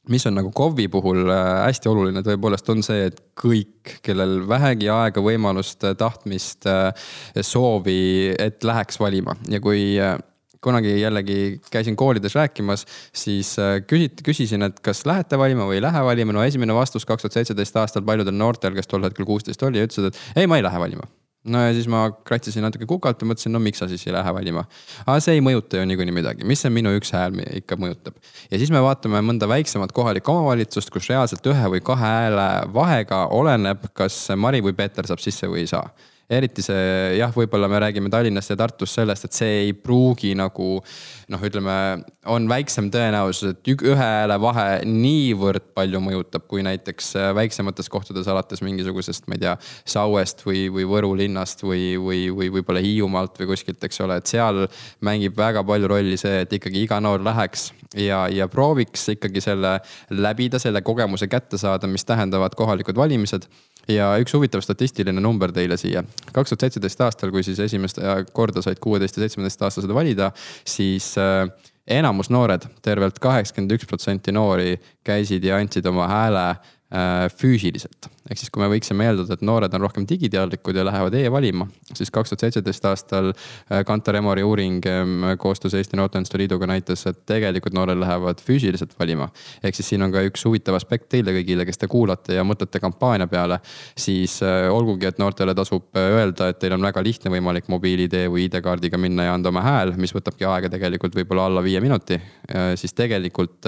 [0.10, 4.90] mis on nagu KOV-i puhul äh, hästi oluline tõepoolest on see, et kõik, kellel vähegi
[4.92, 6.92] aega, võimalust, äh, tahtmist, äh,
[7.40, 9.94] soovi, et läheks valima ja kui
[10.64, 11.40] kunagi jällegi
[11.72, 13.56] käisin koolides rääkimas, siis
[13.88, 16.36] küsiti, küsisin, et kas lähete valima või ei lähe valima.
[16.36, 20.12] no esimene vastus kaks tuhat seitseteist aastal paljudel noortel, kes tol hetkel kuusteist oli, ütlesid,
[20.12, 21.10] et ei, ma ei lähe valima
[21.44, 24.34] no ja siis ma kratsisin natuke kukalt ja mõtlesin, no miks sa siis ei lähe
[24.36, 24.64] valima.
[25.06, 28.16] aga see ei mõjuta ju niikuinii midagi, mis see minu üks hääl ikka mõjutab.
[28.52, 33.26] ja siis me vaatame mõnda väiksemat kohalikku omavalitsust, kus reaalselt ühe või kahe hääle vahega
[33.36, 35.88] oleneb, kas Mari või Peeter saab sisse või ei saa
[36.32, 40.78] eriti see jah, võib-olla me räägime Tallinnast ja Tartust sellest, et see ei pruugi nagu
[41.34, 41.76] noh, ütleme,
[42.32, 48.30] on väiksem tõenäosus, et ühe hääle vahe niivõrd palju mõjutab, kui näiteks äh, väiksemates kohtades
[48.32, 49.56] alates mingisugusest, ma ei tea,
[49.94, 54.32] Sauest või, või Võru linnast või, või, või võib-olla Hiiumaalt või kuskilt, eks ole, et
[54.32, 54.66] seal
[55.06, 59.78] mängib väga palju rolli see, et ikkagi iga noor läheks ja, ja prooviks ikkagi selle
[60.14, 63.48] läbida, selle kogemuse kätte saada, mis tähendavad kohalikud valimised
[63.88, 66.04] ja üks huvitav statistiline number teile siia.
[66.32, 68.00] kaks tuhat seitseteist aastal, kui siis esimest
[68.34, 70.32] korda said kuueteist ja seitsmeteistaastased valida,
[70.66, 71.48] siis äh,
[71.88, 78.10] enamus noored tervelt, tervelt kaheksakümmend üks protsenti noori käisid ja andsid oma hääle äh, füüsiliselt
[78.34, 82.10] ehk siis, kui me võiksime eeldada, et noored on rohkem digiteadlikud ja lähevad e-valima, siis
[82.14, 84.82] kaks tuhat seitseteist aastal äh, Kantar Emori uuring
[85.40, 89.30] koostöös Eesti Noorteühenduste Liiduga näitas, et tegelikult noored lähevad füüsiliselt valima.
[89.64, 92.82] ehk siis siin on ka üks huvitav aspekt teile kõigile, kes te kuulate ja mõtlete
[92.82, 93.60] kampaania peale.
[93.98, 98.26] siis äh, olgugi, et noortele tasub äh, öelda, et teil on väga lihtne võimalik mobiil-ID
[98.34, 102.18] või ID-kaardiga minna ja anda oma hääl, mis võtabki aega tegelikult võib-olla alla viie minuti,
[102.80, 103.68] siis tegelikult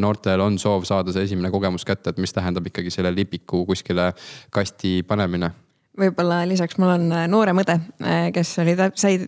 [0.00, 4.12] noortel on soov saada see esimene kogemus kätte, et mis tähendab ikkagi selle lipiku kuskile
[4.50, 5.50] kasti panemine.
[5.96, 9.20] võib-olla lisaks mul on äh, noorem õde, äh, kes oli, sai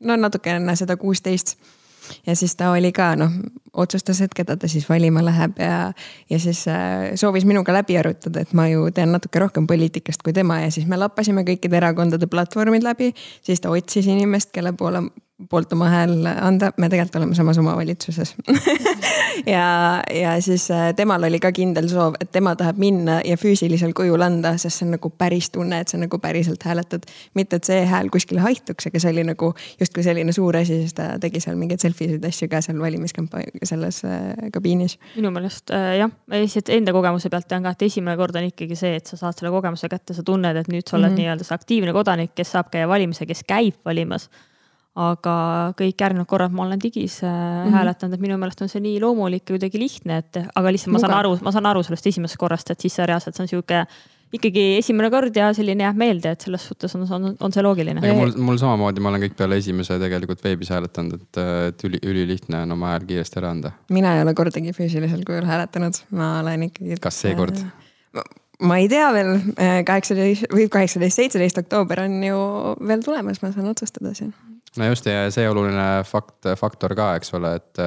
[0.00, 1.56] no natuke enne seda kuusteist
[2.26, 3.32] ja siis ta oli ka noh,
[3.76, 5.92] otsustas, et keda ta siis valima läheb ja,
[6.30, 10.32] ja siis äh, soovis minuga läbi arutada, et ma ju tean natuke rohkem poliitikast kui
[10.36, 13.12] tema ja siis me lappasime kõikide erakondade platvormid läbi.
[13.42, 15.06] siis ta otsis inimest, kelle poole
[15.50, 18.34] poolt oma hääl anda, me tegelikult oleme samas omavalitsuses
[19.54, 23.92] ja, ja siis äh, temal oli ka kindel soov, et tema tahab minna ja füüsilisel
[23.96, 27.04] kujul anda, sest see on nagu päris tunne, et sa nagu päriselt hääletad.
[27.36, 30.96] mitte, et see hääl kuskile haihtuks, aga see oli nagu justkui selline suur asi, siis
[30.96, 34.96] ta tegi seal mingeid selfie sid asju ka seal valimiskampaania, selles äh, kabiinis.
[35.18, 38.48] minu meelest äh, jah, ma lihtsalt enda kogemuse pealt tean ka, et esimene kord on
[38.48, 41.12] ikkagi see, et sa saad selle kogemuse kätte, sa tunned, et nüüd sa oled mm
[41.12, 41.22] -hmm.
[41.26, 44.30] nii-öelda see aktiivne kodanik, kes saab käia valimas ja kes käib valimas
[44.96, 45.36] aga
[45.76, 47.72] kõik järgnevad korrad ma olen digis mm -hmm.
[47.76, 50.98] hääletanud, et minu meelest on see nii loomulik ja kuidagi lihtne, et aga lihtsalt ma
[50.98, 51.06] Muga.
[51.06, 53.86] saan aru, ma saan aru sellest esimesest korrast, et siis see reaalselt see on sihuke
[54.32, 58.00] ikkagi esimene kord ja selline jääb meelde, et selles suhtes on, on, on see loogiline.
[58.16, 62.64] mul, mul samamoodi, ma olen kõik peale esimese tegelikult veebis hääletanud, et, et üli, ülilihtne
[62.64, 63.72] on oma hääl kiiresti ära anda.
[63.92, 66.98] mina ei ole kordagi füüsilisel kujul hääletanud, ma olen ikkagi.
[67.00, 67.62] kas seekord?
[68.66, 69.32] ma ei tea veel,
[69.86, 72.42] kaheksateist või kaheksateist, seitseteist oktoober on ju
[72.88, 74.34] veel tulemas, ma saan otsustada siin
[74.80, 77.80] no just ja see oluline fakt, faktor ka, eks ole, et,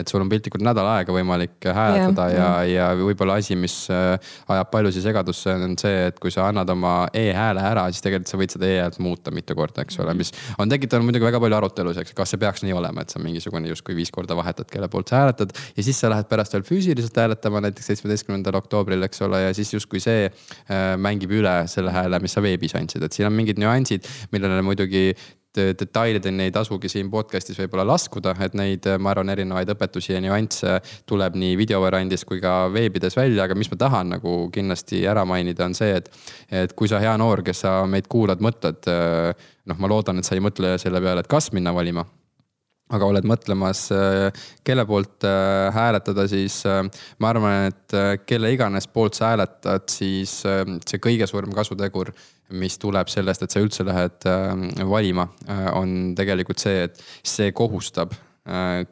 [0.00, 4.16] et sul on piltlikult nädal aega võimalik hääletada ja, ja, ja võib-olla asi, mis äh,
[4.52, 8.40] ajab paljusid segadusse, on see, et kui sa annad oma e-hääle ära, siis tegelikult sa
[8.40, 12.12] võid seda e-häält muuta mitu korda, eks ole, mis on tekitanud muidugi väga palju arutelusid,
[12.16, 15.22] kas see peaks nii olema, et sa mingisugune justkui viis korda vahetad, kelle poolt sa
[15.24, 15.54] hääletad.
[15.76, 19.72] ja siis sa lähed pärast veel füüsiliselt hääletama, näiteks seitsmeteistkümnendal oktoobril, eks ole, ja siis
[19.74, 23.60] justkui see äh, mängib üle selle hääle, mis sa veebis andsid, et siin on mingid
[23.62, 25.10] nüansid, millele muidugi
[25.56, 30.78] detailideni ei tasugi siin podcast'is võib-olla laskuda, et neid, ma arvan, erinevaid õpetusi ja nüansse
[31.08, 35.66] tuleb nii videovariandis kui ka veebides välja, aga mis ma tahan nagu kindlasti ära mainida,
[35.66, 36.12] on see, et.
[36.50, 38.86] et kui sa hea noor, kes sa meid kuulad, mõtled,
[39.66, 42.04] noh, ma loodan, et sa ei mõtle selle peale, et kas minna valima
[42.94, 43.88] aga oled mõtlemas,
[44.66, 45.26] kelle poolt
[45.74, 46.60] hääletada, siis
[47.18, 47.96] ma arvan, et
[48.28, 52.12] kelle iganes poolt sa hääletad, siis see kõige suurem kasutegur
[52.54, 54.28] mis tuleb sellest, et sa üldse lähed
[54.86, 55.26] valima,
[55.74, 58.35] on tegelikult see, et see kohustab Äh,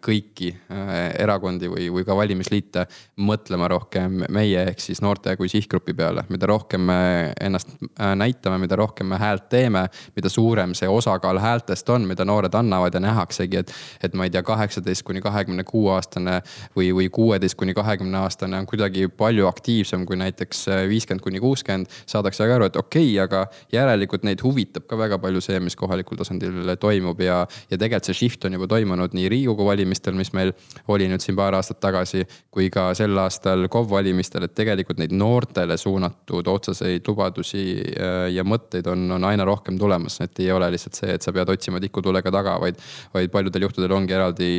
[0.02, 2.86] kõiki äh, erakondi või, või ka valimisliite
[3.22, 6.24] mõtlema rohkem meie ehk siis noorte kui sihtgrupi peale.
[6.28, 9.86] mida rohkem me ennast äh, näitame, mida rohkem me häält teeme,
[10.16, 13.72] mida suurem see osakaal häältest on, mida noored annavad ja nähaksegi, et.
[14.02, 16.40] et ma ei tea, kaheksateist kuni kahekümne kuue aastane
[16.76, 21.86] või, või kuueteist kuni kahekümne aastane on kuidagi palju aktiivsem kui näiteks viiskümmend kuni kuuskümmend.
[22.06, 25.76] saadakse väga aru, et okei okay,, aga järelikult neid huvitab ka väga palju see, mis
[25.76, 30.32] kohalikul tasandil toimub ja, ja tegelikult see shift on juba toimunud nii Riigikogu valimistel, mis
[30.32, 30.52] meil
[30.88, 35.12] oli nüüd siin paar aastat tagasi, kui ka sel aastal KOV valimistel, et tegelikult neid
[35.12, 40.70] noortele suunatud otseseid lubadusi äh, ja mõtteid on, on aina rohkem tulemas, et ei ole
[40.72, 42.80] lihtsalt see, et sa pead otsima tikutulega taga, vaid,
[43.14, 44.50] vaid paljudel juhtudel ongi eraldi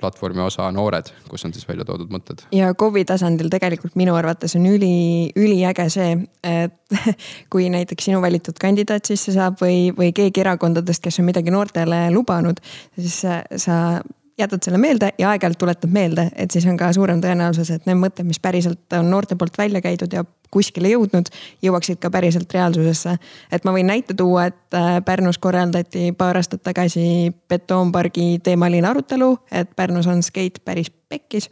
[0.00, 2.44] platvormi osa Noored, kus on siis välja toodud mõtted.
[2.56, 6.14] ja KOV-i tasandil tegelikult minu arvates on üli, üliäge see,
[6.46, 6.78] et
[7.52, 12.06] kui näiteks sinu valitud kandidaat sisse saab või, või keegi erakondadest, kes on midagi noortele
[12.14, 12.62] lubanud,
[12.96, 13.76] siis sa, sa
[14.38, 17.98] jätad selle meelde ja aeg-ajalt tuletab meelde, et siis on ka suurem tõenäosus, et need
[18.00, 21.28] mõtted, mis päriselt on noorte poolt välja käidud ja kuskile jõudnud,
[21.62, 23.16] jõuaksid ka päriselt reaalsusesse.
[23.52, 29.36] et ma võin näite tuua, et äh, Pärnus korraldati paar aastat tagasi betoonpargi teemaline arutelu,
[29.52, 31.50] et Pärnus on skeit päris pekkis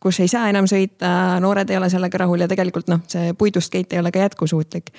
[0.00, 3.72] kus ei saa enam sõita, noored ei ole sellega rahul ja tegelikult noh, see puidust
[3.72, 4.92] skeit ei ole ka jätkusuutlik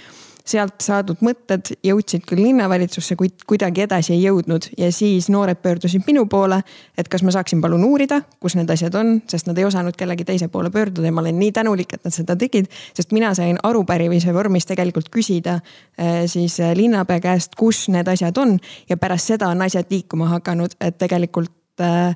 [0.45, 6.05] sealt saadud mõtted jõudsid küll linnavalitsusse, kuid kuidagi edasi ei jõudnud ja siis noored pöördusid
[6.07, 6.61] minu poole,
[6.97, 10.27] et kas ma saaksin palun uurida, kus need asjad on, sest nad ei osanud kellegi
[10.27, 12.69] teise poole pöörduda ja ma olen nii tänulik, et nad seda tegid.
[12.93, 15.59] sest mina sain arupärimise vormis tegelikult küsida
[15.97, 20.29] eh, siis eh, linnapea käest, kus need asjad on ja pärast seda on asjad liikuma
[20.37, 22.13] hakanud, et tegelikult äh,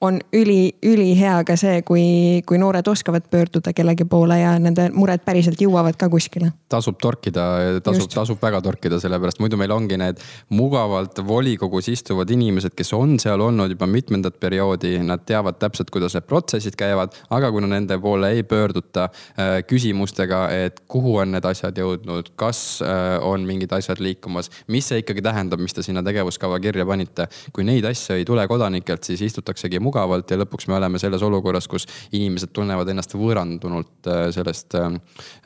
[0.00, 2.02] on üli, ülihea ka see, kui,
[2.46, 6.52] kui noored oskavad pöörduda kellegi poole ja nende mured päriselt jõuavad ka kuskile.
[6.70, 7.46] tasub torkida,
[7.82, 10.22] tasub, tasub väga torkida, sellepärast muidu meil ongi need
[10.54, 16.14] mugavalt volikogus istuvad inimesed, kes on seal olnud juba mitmendat perioodi, nad teavad täpselt, kuidas
[16.14, 21.50] need protsessid käivad, aga kuna nende poole ei pöörduta äh, küsimustega, et kuhu on need
[21.50, 26.06] asjad jõudnud, kas äh, on mingid asjad liikumas, mis see ikkagi tähendab, mis te sinna
[26.06, 27.26] tegevuskava kirja panite.
[27.52, 31.68] kui neid asju ei tule kodanikelt, siis istutaksegi mugavalt ja lõpuks me oleme selles olukorras,
[31.70, 34.92] kus inimesed tunnevad ennast võõrandunult äh, sellest äh,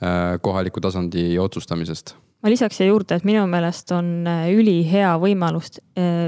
[0.03, 5.77] äh, kohaliku tasandi otsustamisest ma lisaks siia juurde, et minu meelest on ülihea võimalus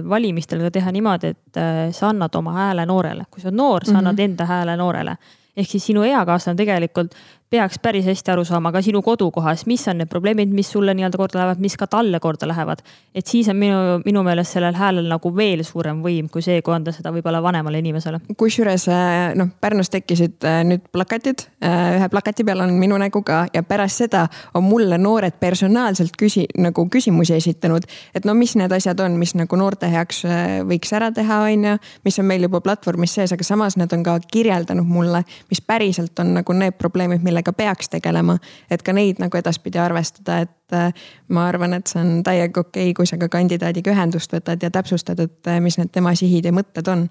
[0.07, 1.59] valimistel ka teha niimoodi, et
[1.91, 4.31] sa annad oma hääle noorele, kui sa oled noor, sa annad mm -hmm.
[4.31, 5.17] enda hääle noorele.
[5.57, 7.15] ehk siis sinu eakaaslane tegelikult
[7.51, 11.19] peaks päris hästi aru saama ka sinu kodukohas, mis on need probleemid, mis sulle nii-öelda
[11.21, 12.79] korda lähevad, mis ka talle korda lähevad.
[13.15, 16.75] et siis on minu, minu meelest sellel häälel nagu veel suurem võim kui see, kui
[16.75, 18.21] anda seda võib-olla vanemale inimesele.
[18.37, 23.23] kusjuures äh, noh, Pärnus tekkisid äh, nüüd plakatid, äh, ühe plakati peal on minu nägu
[23.23, 27.87] ka ja pärast seda on mulle noored personaalselt küsi-, nagu küsimusi esitanud.
[28.15, 30.25] et no mis need asjad on, mis nagu noorte heaks
[30.67, 34.03] võiks ära teha, on ju, mis on meil juba platvormis sees, aga samas nad on
[34.03, 38.39] ka kirjeldanud mulle, mis päriselt on nagu need probleemid, millega millega peaks tegelema.
[38.71, 42.91] et ka neid nagu edaspidi arvestada, et äh, ma arvan, et see on täiega okei
[42.91, 46.47] okay,, kui sa ka kandidaadiga ühendust võtad ja täpsustad, et äh, mis need tema sihid
[46.47, 47.09] ja mõtted on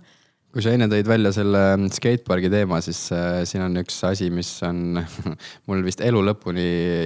[0.54, 1.62] kui sa enne tõid välja selle
[1.96, 5.00] skatepargi teema, siis äh, siin on üks asi, mis on
[5.68, 6.66] mul vist elu lõpuni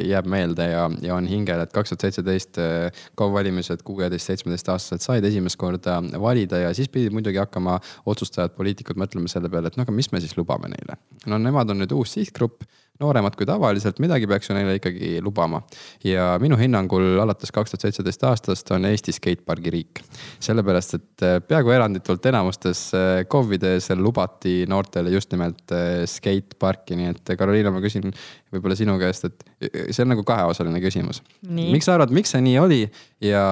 [0.09, 4.73] jääb meelde ja, ja on hingel, et kaks tuhat seitseteist äh, KOV valimised kuueteist, seitsmeteist
[4.73, 9.71] aastased said esimest korda valida ja siis pidid muidugi hakkama otsustajad, poliitikud mõtlema selle peale,
[9.71, 10.99] et no aga mis me siis lubame neile.
[11.31, 12.67] no nemad on nüüd uus sihtgrupp
[13.01, 15.61] nooremad kui tavaliselt, midagi peaks ju neile ikkagi lubama.
[16.03, 20.01] ja minu hinnangul alates kaks tuhat seitseteist aastast on Eesti skatepargi riik.
[20.43, 27.13] sellepärast, et äh, peaaegu eranditult enamustes äh, KOV-ides lubati noortele just nimelt äh, skateparki, nii
[27.13, 28.09] et Karoliina, ma küsin
[28.53, 29.47] võib-olla sinu käest, et
[29.91, 31.21] see on nagu kaheosaline küsimus.
[31.45, 32.81] miks sa arvad, miks see nii oli
[33.21, 33.45] ja,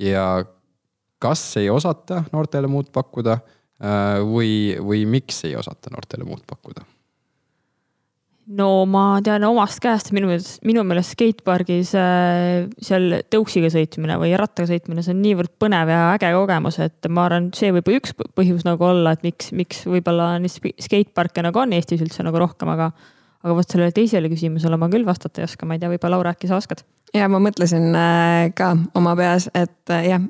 [0.00, 0.26] ja
[1.22, 3.38] kas ei osata noortele muud pakkuda
[4.24, 6.84] või, või miks ei osata noortele muud pakkuda?
[8.46, 10.30] No ma tean omast käest, minu
[10.66, 16.02] minu meelest skatepargis äh, seal tõuksiga sõitmine või rattaga sõitmine, see on niivõrd põnev ja
[16.14, 20.34] äge kogemus, et ma arvan, see võib üks põhjus nagu olla, et miks, miks võib-olla
[20.42, 22.92] neid skateparke nagu on Eestis üldse nagu rohkem, aga
[23.46, 26.32] aga vot sellele teisele küsimusele ma küll vastata ei oska, ma ei tea, võib-olla Laura,
[26.34, 26.82] äkki sa oskad?
[27.14, 30.22] ja ma mõtlesin äh, ka oma peas, et äh, jah,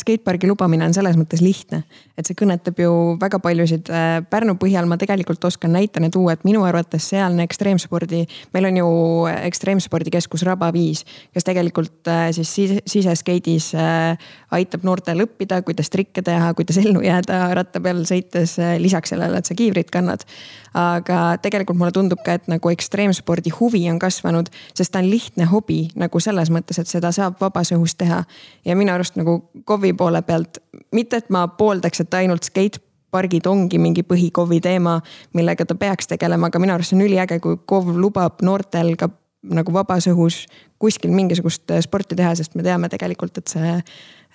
[0.00, 1.84] skatepargi lubamine on selles mõttes lihtne,
[2.20, 3.90] et see kõnetab ju väga paljusid.
[4.30, 8.90] Pärnu põhjal ma tegelikult oskan näitena tuua, et minu arvates sealne ekstreemspordi, meil on ju
[9.50, 11.04] ekstreemspordikeskus Raba viis,
[11.34, 13.72] kes tegelikult siis siseskeidis
[14.54, 19.48] aitab noortel õppida, kuidas trikke teha, kuidas ellu jääda ratta peal sõites, lisaks sellele, et
[19.48, 20.26] sa kiivrit kannad.
[20.74, 25.48] aga tegelikult mulle tundub ka, et nagu ekstreemspordi huvi on kasvanud, sest ta on lihtne
[25.50, 28.24] hobi nagu selles mõttes, et seda saab vabas õhus teha.
[28.64, 30.60] ja minu arust nagu KOV-i poole pealt,
[30.92, 35.00] mitte et ma pooldaks, et ainult skatepargid ongi mingi põhi-KOV-i teema,
[35.34, 39.72] millega ta peaks tegelema, aga minu arust on üliäge, kui KOV lubab noortel ka nagu
[39.72, 40.44] vabas õhus
[40.78, 43.76] kuskil mingisugust sporti teha, sest me teame tegelikult, et see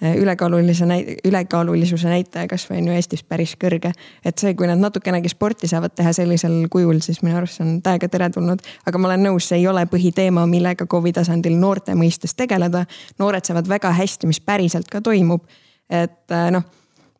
[0.04, 0.86] Äh, ülekaalulise,
[1.26, 3.94] ülekaalulisuse näitaja kasvõi on ju Eestis päris kõrge.
[4.26, 7.82] et see, kui nad natukenegi sporti saavad teha sellisel kujul, siis minu arust see on
[7.82, 8.60] täiega teretulnud.
[8.86, 12.86] aga ma olen nõus, see ei ole põhiteema, millega KOV-i tasandil noorte mõistes tegeleda.
[13.20, 15.48] noored saavad väga hästi, mis päriselt ka toimub.
[15.90, 16.64] et äh, noh,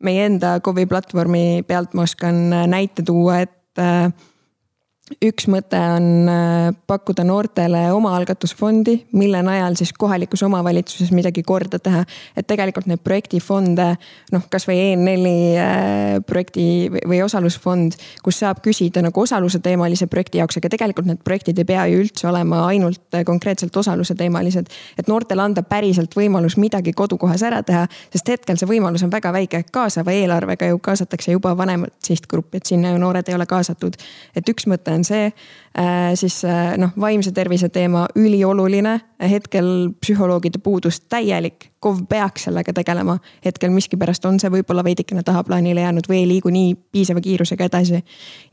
[0.04, 4.10] meie enda KOV-i platvormi pealt ma oskan näite tuua, et äh,
[5.22, 12.02] üks mõte on äh, pakkuda noortele omaalgatusfondi, mille najal siis kohalikus omavalitsuses midagi korda teha.
[12.36, 13.86] et tegelikult neid projektifonde,
[14.34, 16.66] noh, kasvõi EN4 äh, projekti
[17.06, 17.94] või osalusfond,
[18.24, 22.02] kus saab küsida nagu osaluse teemalise projekti jaoks, aga tegelikult need projektid ei pea ju
[22.02, 24.66] üldse olema ainult äh, konkreetselt osaluse teemalised.
[24.98, 29.30] et noortele anda päriselt võimalus midagi kodukohas ära teha, sest hetkel see võimalus on väga
[29.32, 33.94] väike, kaasava eelarvega ju kaasatakse juba vanemat sihtgruppi, et sinna ju noored ei ole kaasatud.
[34.34, 35.30] et üks mõte on see.
[35.76, 38.94] Äh, siis äh, noh, vaimse tervise teema ülioluline,
[39.30, 39.66] hetkel
[40.00, 41.70] psühholoogide puudus täielik.
[41.84, 46.52] KOV peaks sellega tegelema, hetkel miskipärast on see võib-olla veidikene tahaplaanile jäänud või ei liigu
[46.54, 48.00] nii piisava kiirusega edasi.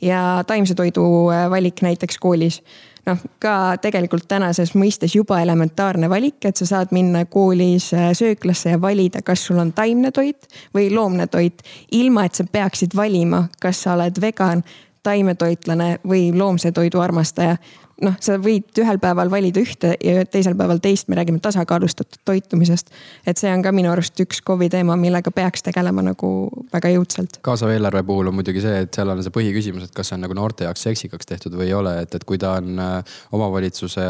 [0.01, 2.59] ja taimse toidu äh, valik näiteks koolis
[3.07, 8.81] noh, ka tegelikult tänases mõistes juba elementaarne valik, et sa saad minna koolis sööklasse ja
[8.81, 11.63] valida, kas sul on taimne toit või loomne toit.
[11.91, 14.63] ilma, et sa peaksid valima, kas sa oled vegan
[15.03, 17.57] taimetoitlane või loomse toidu armastaja
[18.03, 22.91] noh, sa võid ühel päeval valida ühte ja teisel päeval teist, me räägime tasakaalustatud toitumisest.
[23.27, 26.29] et see on ka minu arust üks KOV-i teema, millega peaks tegelema nagu
[26.73, 27.39] väga jõudsalt.
[27.45, 30.25] kaasava eelarve puhul on muidugi see, et seal on see põhiküsimus, et kas see on
[30.25, 34.07] nagu noorte jaoks seksikaks tehtud või ei ole, et, et kui ta on äh, omavalitsuse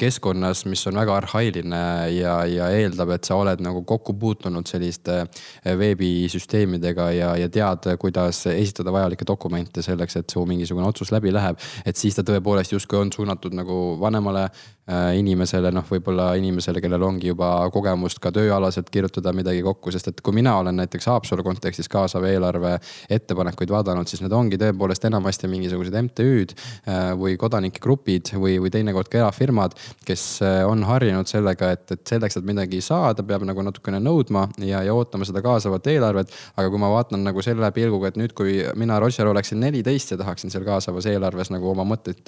[0.00, 1.82] keskkonnas, mis on väga arhailine
[2.16, 7.90] ja, ja eeldab, et sa oled nagu kokku puutunud selliste äh, veebisüsteemidega ja, ja tead,
[8.00, 11.58] kuidas esitada vajalikke dokumente selleks, et su mingisugune otsus läbi läheb.
[11.86, 14.48] et siis ta tõepoolest justkui on suunatud nagu vanemale
[14.88, 20.22] inimesele, noh, võib-olla inimesele, kellel ongi juba kogemust ka tööalaselt kirjutada midagi kokku, sest et
[20.24, 22.72] kui mina olen näiteks Haapsalu kontekstis kaasava eelarve
[23.12, 28.72] ettepanekuid vaadanud, siis need ongi tõepoolest enamasti mingisugused MTÜ-d äh, või kodanike grupid või, või
[28.74, 29.76] teinekord ka erafirmad,
[30.08, 34.48] kes äh, on harjunud sellega, et, et selleks, et midagi saada, peab nagu natukene nõudma
[34.58, 36.34] ja, ja ootama seda kaasavat eelarvet.
[36.56, 40.20] aga kui ma vaatan nagu selle pilguga, et nüüd, kui mina, Roger, oleksin neliteist ja
[40.24, 42.26] tahaksin seal kaasavas eelarves nagu oma mõtteid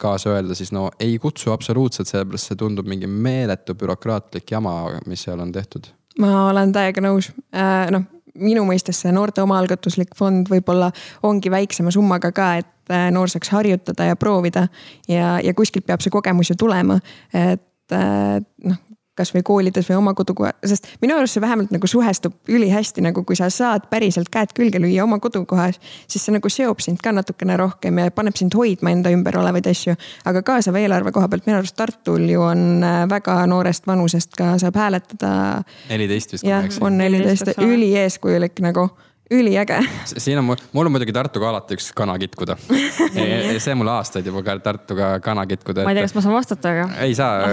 [0.00, 5.00] kaasa öelda, siis no ei kutsu absoluutselt absoluutselt, sellepärast see tundub mingi meeletu bürokraatlik jama,
[5.06, 5.86] mis seal on tehtud.
[6.18, 8.04] ma olen täiega nõus, äh, noh
[8.34, 10.90] minu mõistes see noorte omaalgatuslik fond võib-olla
[11.22, 14.68] ongi väiksema summaga ka, et äh, noor saaks harjutada ja proovida.
[15.08, 16.98] ja, ja kuskilt peab see kogemus ju tulema,
[17.32, 18.80] et äh, noh,
[19.18, 23.36] kasvõi koolides või oma kodukoha, sest minu arust see vähemalt nagu suhestub ülihästi nagu kui
[23.38, 25.80] sa saad päriselt käed külge lüüa oma kodukohas.
[26.08, 29.66] siis see nagu seob sind ka natukene rohkem ja paneb sind hoidma enda ümber olevaid
[29.70, 29.94] asju.
[30.24, 34.58] aga kaasava eelarve koha pealt minu arust Tartul ju on äh, väga noorest vanusest ka
[34.58, 35.62] saab hääletada.
[35.88, 36.44] neliteist vist.
[36.44, 38.88] jah, on neliteist, ülieeskujulik nagu
[39.30, 39.78] üliäge.
[40.04, 42.56] siin on mul, mul on muidugi Tartuga alati üks kana kitkuda
[43.64, 45.84] see mulle aastaid juba ka Tartuga kana kitkuda.
[45.86, 46.88] ma ei tea, kas ma saan vastata, aga.
[47.06, 47.46] ei saa,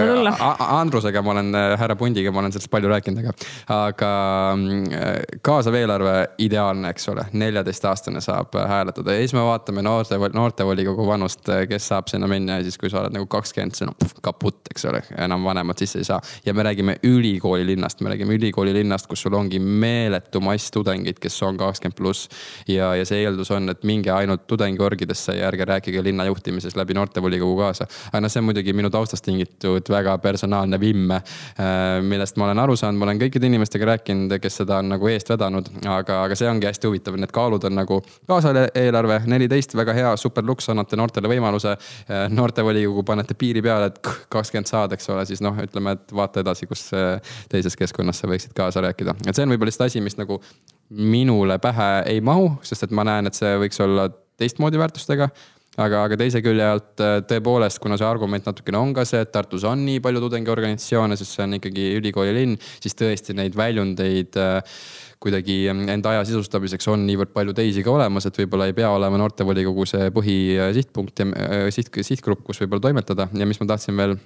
[0.80, 1.48] Andrusega ma olen,
[1.80, 3.32] härra Pundiga ma olen sellest palju rääkinud, aga,
[3.76, 4.10] aga
[4.56, 6.14] mm, kaasav eelarve
[6.44, 12.12] ideaalne, eks ole, neljateistaastane saab hääletada ja siis me vaatame noorte, noortevolikogu vanust, kes saab
[12.12, 15.00] sinna minna ja siis, kui sa oled nagu kakskümmend, see on no, kaputt, eks ole,
[15.24, 16.20] enam vanemad sisse ei saa.
[16.44, 21.16] ja me räägime ülikooli linnast, me räägime ülikooli linnast, kus sul ongi meeletu mass tudengeid,
[21.22, 22.28] kes on kakskümmend pluss.
[22.68, 26.94] ja, ja see eeldus on, et minge ainult tudengiorgidesse ja ärge rääkige linna juhtimises läbi
[26.98, 27.86] noortevolikogu kaasa.
[28.12, 31.22] aga noh, see on muidugi minu taustast tingitud väga personaalne vimm, äh,
[32.02, 35.30] millest ma olen aru saanud, ma olen kõikide inimestega rääkinud, kes seda on nagu eest
[35.32, 38.00] vedanud, aga, aga see ongi hästi huvitav, need kaalud on nagu
[38.30, 41.76] kaasaeelarve neliteist, väga hea, super luks, annate noortele võimaluse.
[42.08, 44.00] Äh, noortevolikogu panete piiri peale, et
[44.32, 46.88] kakskümmend saad, eks ole, siis noh, ütleme, et vaata edasi, kus
[47.52, 50.40] teises keskkonnas sa võiksid kaasa rääkida, et see on võib-olla lihtsalt asi, mis nagu
[50.92, 54.08] minule pähe ei mahu, sest et ma näen, et see võiks olla
[54.40, 55.30] teistmoodi väärtustega.
[55.80, 59.30] Aga, aga teise külje alt äh, tõepoolest, kuna see argument natukene on ka see, et
[59.32, 64.36] Tartus on nii palju tudengiorganisatsioone, sest see on ikkagi ülikooli linn, siis tõesti neid väljundeid
[64.36, 64.76] äh,
[65.22, 69.20] kuidagi enda aja sisustamiseks on niivõrd palju teisi ka olemas, et võib-olla ei pea olema
[69.22, 73.30] noortevolikogu see põhisihtpunkt ja äh, siht, sihtgrupp, kus võib-olla toimetada.
[73.32, 74.18] Ja mis ma tahtsin veel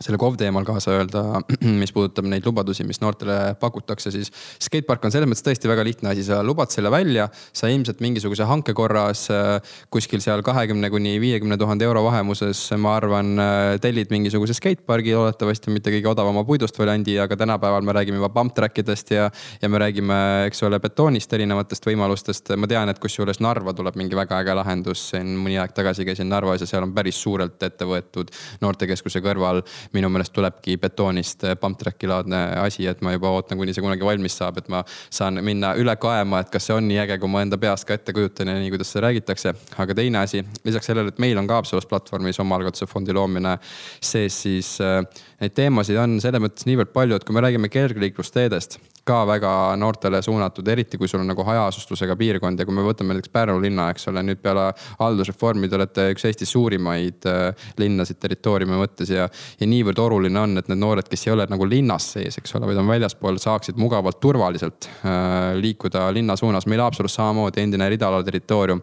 [0.00, 1.22] selle KOV teemal kaasa öelda,
[1.80, 4.28] mis puudutab neid lubadusi, mis noortele pakutakse, siis
[4.62, 7.28] skatepark on selles mõttes tõesti väga lihtne asi, sa lubad selle välja.
[7.56, 9.56] sa ilmselt mingisuguse hanke korras äh,
[9.90, 15.72] kuskil seal kahekümne kuni viiekümne tuhande euro vahemuses, ma arvan, äh, tellid mingisuguse skatepargi, loodetavasti
[15.72, 19.30] mitte kõige odavama puidust variandi, aga tänapäeval me räägime juba pump track idest ja.
[19.62, 20.20] ja me räägime,
[20.50, 22.52] eks ole, betoonist erinevatest võimalustest.
[22.56, 26.28] ma tean, et kusjuures Narva tuleb mingi väga äge lahendus, siin mõni aeg tagasi käisin
[26.28, 29.64] Narvas ja seal on päris suurelt ette võetud noortekeskuse kõrval
[29.94, 34.06] minu meelest tulebki betoonist pump track'i laadne asi, et ma juba ootan, kuni see kunagi
[34.06, 37.30] valmis saab, et ma saan minna üle kaema, et kas see on nii äge, kui
[37.30, 39.54] ma enda peas ka ette kujutan ja nii, kuidas seda räägitakse.
[39.84, 43.56] aga teine asi, lisaks sellele, et meil on ka Haapsalus platvormis omaalgatuse fondi loomine
[44.00, 45.00] sees, siis äh,
[45.40, 50.18] neid teemasid on selles mõttes niivõrd palju, et kui me räägime kergliiklusteedest, ka väga noortele
[50.22, 53.88] suunatud, eriti kui sul on nagu hajaasustusega piirkond ja kui me võtame näiteks Pärnu linna,
[53.92, 54.66] eks ole, nüüd peale
[54.98, 59.28] haldusreformi te olete üks Eesti suurimaid äh, linnasid territooriumi mõttes ja.
[59.60, 62.66] ja niivõrd oluline on, et need noored, kes ei ole nagu linnas sees, eks ole,
[62.70, 66.66] vaid on väljaspool, saaksid mugavalt, turvaliselt äh, liikuda linna suunas.
[66.66, 68.82] meil Haapsalus samamoodi endine Ridala territoorium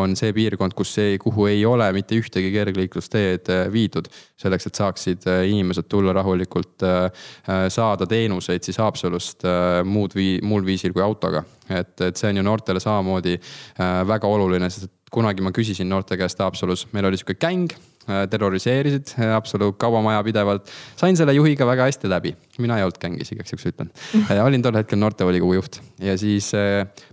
[0.00, 4.12] on see piirkond, kus ei, kuhu ei ole mitte ühtegi kergliiklusteed äh, viidud.
[4.36, 6.82] selleks, et saaksid inimesed tulla rahulikult
[7.72, 9.46] saada teenuseid siis Haapsalust
[9.88, 11.44] muud vii-, muul viisil kui autoga.
[11.68, 16.18] et, et see on ju noortele samamoodi äh, väga oluline, sest kunagi ma küsisin noorte
[16.20, 20.68] käest Haapsalus, meil oli sihuke gäng äh, terroriseerisid Haapsalu kaubamaja pidevalt.
[20.96, 23.92] sain selle juhiga väga hästi läbi, mina ei olnud gängis, igaks juhuks ütlen.
[24.44, 26.52] olin tol hetkel noortevolikogu juht ja siis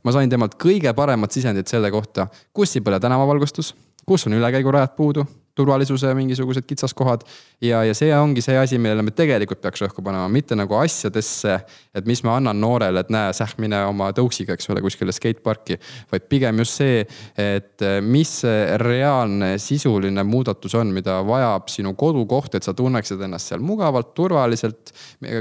[0.03, 3.75] ma sain temalt kõige paremat sisendit selle kohta, kus ei põle tänavavalgustus,
[4.05, 7.26] kus on ülekäigurajad puudu turvalisuse mingisugused kitsaskohad.
[7.62, 11.58] ja, ja see ongi see asi, millele me tegelikult peaks rõhku panema, mitte nagu asjadesse,
[11.95, 15.78] et mis ma annan noorele, et näe, säh, mine oma tõuksiga, eks ole, kuskile skateparki.
[16.12, 17.04] vaid pigem just see,
[17.38, 23.52] et mis see reaalne sisuline muudatus on, mida vajab sinu kodukoht, et sa tunneksid ennast
[23.52, 24.93] seal mugavalt, turvaliselt.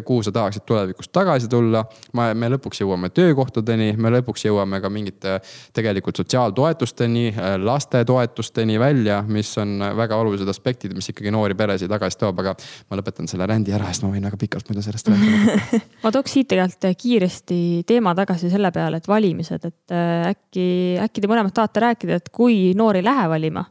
[0.05, 1.85] kuhu sa tahaksid tulevikus tagasi tulla.
[2.13, 5.39] ma, me lõpuks jõuame töökohtadeni, me lõpuks jõuame ka mingite
[5.77, 12.43] tegelikult sotsiaaltoetusteni, lastetoetusteni välja, mis on väga olulised aspektid, mis ikkagi noori peresid tagasi toob,
[12.43, 12.55] aga
[12.91, 16.37] ma lõpetan selle rändi ära, sest ma võin väga pikalt muidu sellest rääkida ma tooks
[16.37, 20.71] siit tegelikult kiiresti teema tagasi selle peale, et valimised, et äh, äkki,
[21.05, 23.67] äkki te mõlemad tahate rääkida, et kui noor ei lähe valima,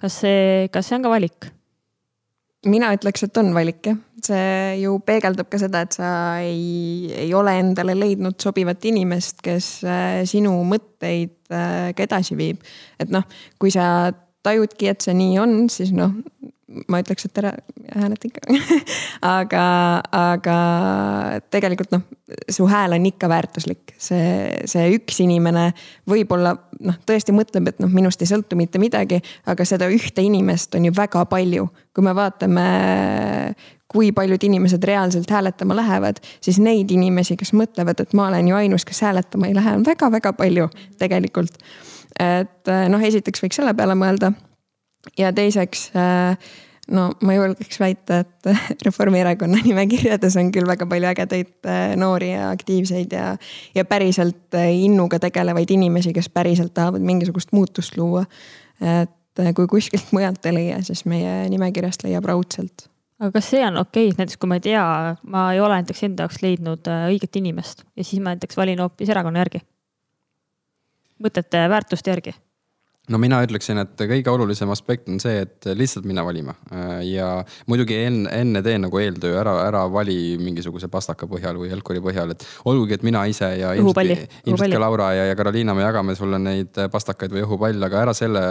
[0.00, 1.52] kas see, kas see on ka valik?
[2.70, 6.10] mina ütleks, et on valik jah, see ju peegeldab ka seda, et sa
[6.42, 12.62] ei, ei ole endale leidnud sobivat inimest, kes äh, sinu mõtteid äh, ka edasi viib.
[13.02, 13.26] et noh,
[13.58, 14.12] kui sa
[14.42, 16.14] tajudki, et see nii on, siis noh,
[16.88, 17.52] ma ütleks, et ära
[17.92, 18.42] hääleta ikka.
[19.32, 19.64] Aga,
[20.16, 20.56] aga
[21.52, 22.02] tegelikult noh,
[22.50, 25.68] su hääl on ikka väärtuslik, see, see üks inimene
[26.10, 30.74] võib-olla noh, tõesti mõtleb, et noh, minust ei sõltu mitte midagi, aga seda ühte inimest
[30.78, 31.68] on ju väga palju.
[31.92, 32.66] kui me vaatame,
[33.92, 38.56] kui paljud inimesed reaalselt hääletama lähevad, siis neid inimesi, kes mõtlevad, et ma olen ju
[38.56, 41.60] ainus, kes hääletama ei lähe, on väga-väga palju tegelikult
[42.18, 44.32] et äh, noh, esiteks võiks selle peale mõelda.
[45.18, 46.50] ja teiseks äh,
[46.92, 48.52] no ma julgeks väita, et
[48.86, 53.32] Reformierakonna nimekirjades on küll väga palju ägedaid äh, noori ja aktiivseid ja,
[53.74, 58.24] ja päriselt innuga tegelevaid inimesi, kes päriselt tahavad mingisugust muutust luua.
[58.82, 62.88] et kui kuskilt mujalt ei leia, siis meie nimekirjast leiab raudselt
[63.22, 64.84] aga kas see on okei okay,, näiteks kui ma ei tea,
[65.22, 69.12] ma ei ole näiteks enda jaoks leidnud õiget inimest ja siis ma näiteks valin hoopis
[69.14, 69.62] erakonna järgi?
[71.22, 72.34] Mõtete, väärtuste järgi?
[73.10, 76.54] No mina ütleksin, et kõige olulisem aspekt on see, et lihtsalt minna valima.
[77.02, 82.02] Ja muidugi enne, enne tee nagu eeltöö ära, ära vali mingisuguse pastaka põhjal või jalgpalli
[82.04, 85.82] põhjal, et olgugi, et mina ise ja ilmselt, ilmselt ka Laura ja, ja Karoliina, me
[85.82, 88.44] jagame sulle neid pastakaid või õhupalle, aga ära selle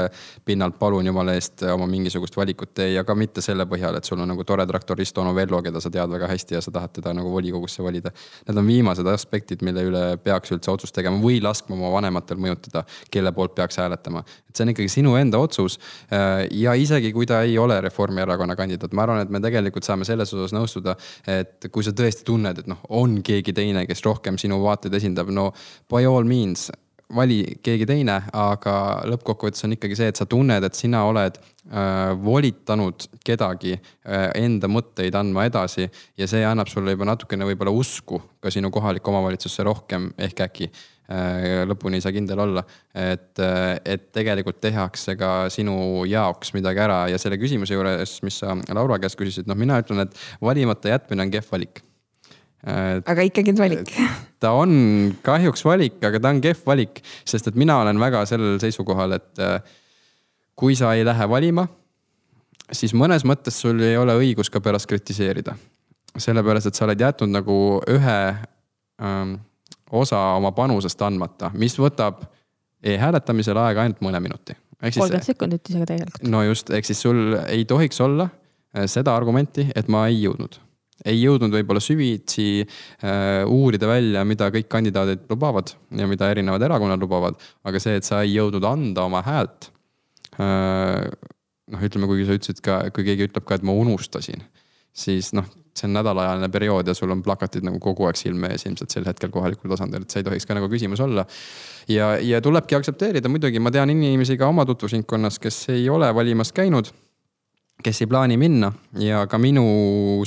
[0.46, 4.20] pinnalt palun jumala eest oma mingisugust valikut tee ja ka mitte selle põhjal, et sul
[4.20, 7.16] on nagu tore traktorist Ono Vello, keda sa tead väga hästi ja sa tahad teda
[7.16, 8.12] nagu volikogusse valida.
[8.50, 12.84] Need on viimased aspektid, mille üle peaks üldse otsust tegema või laskma oma vanematel mõjutada,
[13.14, 15.80] kelle poolt peaks hääletama et see on ikkagi sinu enda otsus.
[16.12, 20.08] Äh, ja isegi kui ta ei ole Reformierakonna kandidaat, ma arvan, et me tegelikult saame
[20.08, 20.98] selles osas nõustuda,
[21.32, 25.32] et kui sa tõesti tunned, et noh, on keegi teine, kes rohkem sinu vaateid esindab,
[25.34, 25.52] no
[25.92, 26.70] by all means
[27.16, 28.76] vali keegi teine, aga
[29.10, 34.70] lõppkokkuvõttes on ikkagi see, et sa tunned, et sina oled äh, volitanud kedagi äh, enda
[34.72, 39.68] mõtteid andma edasi ja see annab sulle juba natukene võib-olla usku ka sinu kohalikku omavalitsusse
[39.68, 40.72] rohkem ehk äkki
[41.12, 42.64] Äh, lõpuni ei saa kindel olla.
[42.94, 48.38] et, äh, et tegelikult tehakse ka sinu jaoks midagi ära ja selle küsimuse juures, mis
[48.40, 51.82] sa Laura käest küsisid, noh, mina ütlen, et valimata jätmine on kehv valik.
[52.64, 53.94] Aga ikkagi valik.
[54.40, 54.72] ta on
[55.26, 59.42] kahjuks valik, aga ta on kehv valik, sest et mina olen väga sellel seisukohal, et
[59.42, 59.60] äh,
[60.56, 61.66] kui sa ei lähe valima,
[62.72, 65.56] siis mõnes mõttes sul ei ole õigus ka pärast kritiseerida.
[66.18, 67.56] sellepärast, et sa oled jätnud nagu
[67.88, 68.18] ühe
[69.02, 69.36] ähm,
[69.92, 72.26] osa oma panusest andmata, mis võtab
[72.84, 74.56] e-hääletamisel aega ainult mõne minuti.
[74.82, 76.28] kolmkümmend sekundit isegi tegelikult.
[76.28, 80.60] no just, ehk siis sul ei tohiks olla äh, seda argumenti, et ma ei jõudnud.
[81.08, 87.02] Ei jõudnud võib-olla süvitsi äh, uurida välja, mida kõik kandidaadid lubavad ja mida erinevad erakonnad
[87.02, 89.72] lubavad, aga see, et sa ei jõudnud anda oma häält
[90.38, 91.08] äh,.
[91.72, 94.44] noh, ütleme, kuigi sa ütlesid ka, kui keegi ütleb ka, et ma unustasin,
[94.92, 95.48] siis noh,
[95.78, 99.08] see on nädalaajaline periood ja sul on plakatid nagu kogu aeg silme ees ilmselt sel
[99.08, 101.26] hetkel kohalikul tasandil, et see ei tohiks ka nagu küsimus olla.
[101.88, 106.52] ja, ja tulebki aktsepteerida, muidugi ma tean inimesi ka oma tutvusringkonnas, kes ei ole valimas
[106.52, 106.92] käinud
[107.84, 109.66] kes ei plaani minna ja ka minu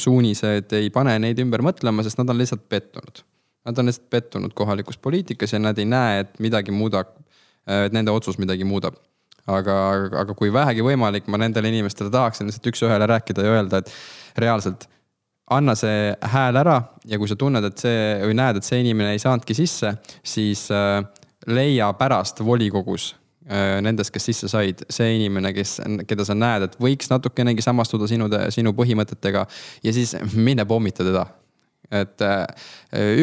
[0.00, 3.24] suunised ei pane neid ümber mõtlema, sest nad on lihtsalt pettunud.
[3.64, 7.14] Nad on lihtsalt pettunud kohalikus poliitikas ja nad ei näe, et midagi muudab,
[7.66, 8.98] et nende otsus midagi muudab
[9.50, 9.76] aga,
[10.22, 14.86] aga kui vähegi võimalik, ma nendele inimestele tahaksin lihtsalt üks-ühele rääkida ja öelda, et reaalselt
[15.52, 16.78] anna see hääl ära
[17.09, 19.92] ja kui sa tunned, et see või näed, et see inimene ei saanudki sisse,
[20.24, 21.02] siis äh,
[21.46, 23.12] leia pärast volikogus
[23.45, 25.76] nendest, kes sisse said, see inimene, kes,
[26.09, 29.47] keda sa näed, et võiks natukenegi samastuda sinu, sinu põhimõtetega
[29.84, 31.26] ja siis mine pommita teda
[31.92, 32.45] et äh,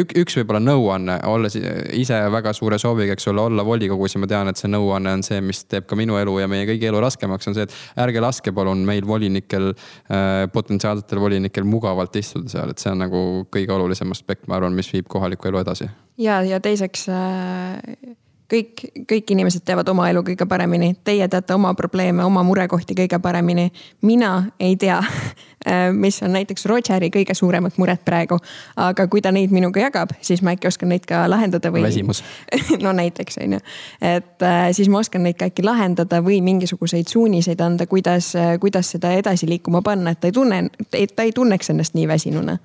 [0.01, 4.29] ük, üks võib-olla nõuanne, olles ise väga suure sooviga, eks ole, olla volikogus ja ma
[4.29, 7.01] tean, et see nõuanne on see, mis teeb ka minu elu ja meie kõigi elu
[7.03, 9.71] raskemaks, on see, et ärge laske palun meil volinikel,
[10.13, 14.77] äh, potentsiaalsetel volinikel mugavalt istuda seal, et see on nagu kõige olulisem aspekt, ma arvan,
[14.77, 15.89] mis viib kohalikku elu edasi.
[16.21, 18.19] ja, ja teiseks äh
[18.51, 23.19] kõik, kõik inimesed teavad oma elu kõige paremini, teie teate oma probleeme, oma murekohti kõige
[23.23, 23.71] paremini.
[24.01, 24.99] mina ei tea,
[25.69, 28.37] äh, mis on näiteks Rogeri kõige suuremad mured praegu.
[28.75, 31.83] aga kui ta neid minuga jagab, siis ma äkki oskan neid ka lahendada või.
[31.83, 32.23] väsimus
[32.85, 33.59] no näiteks on ju,
[34.01, 38.57] et äh, siis ma oskan neid ka äkki lahendada või mingisuguseid suuniseid anda, kuidas, äh,
[38.59, 42.07] kuidas seda edasi liikuma panna, et ta ei tunne, et ta ei tunneks ennast nii
[42.07, 42.57] väsinuna.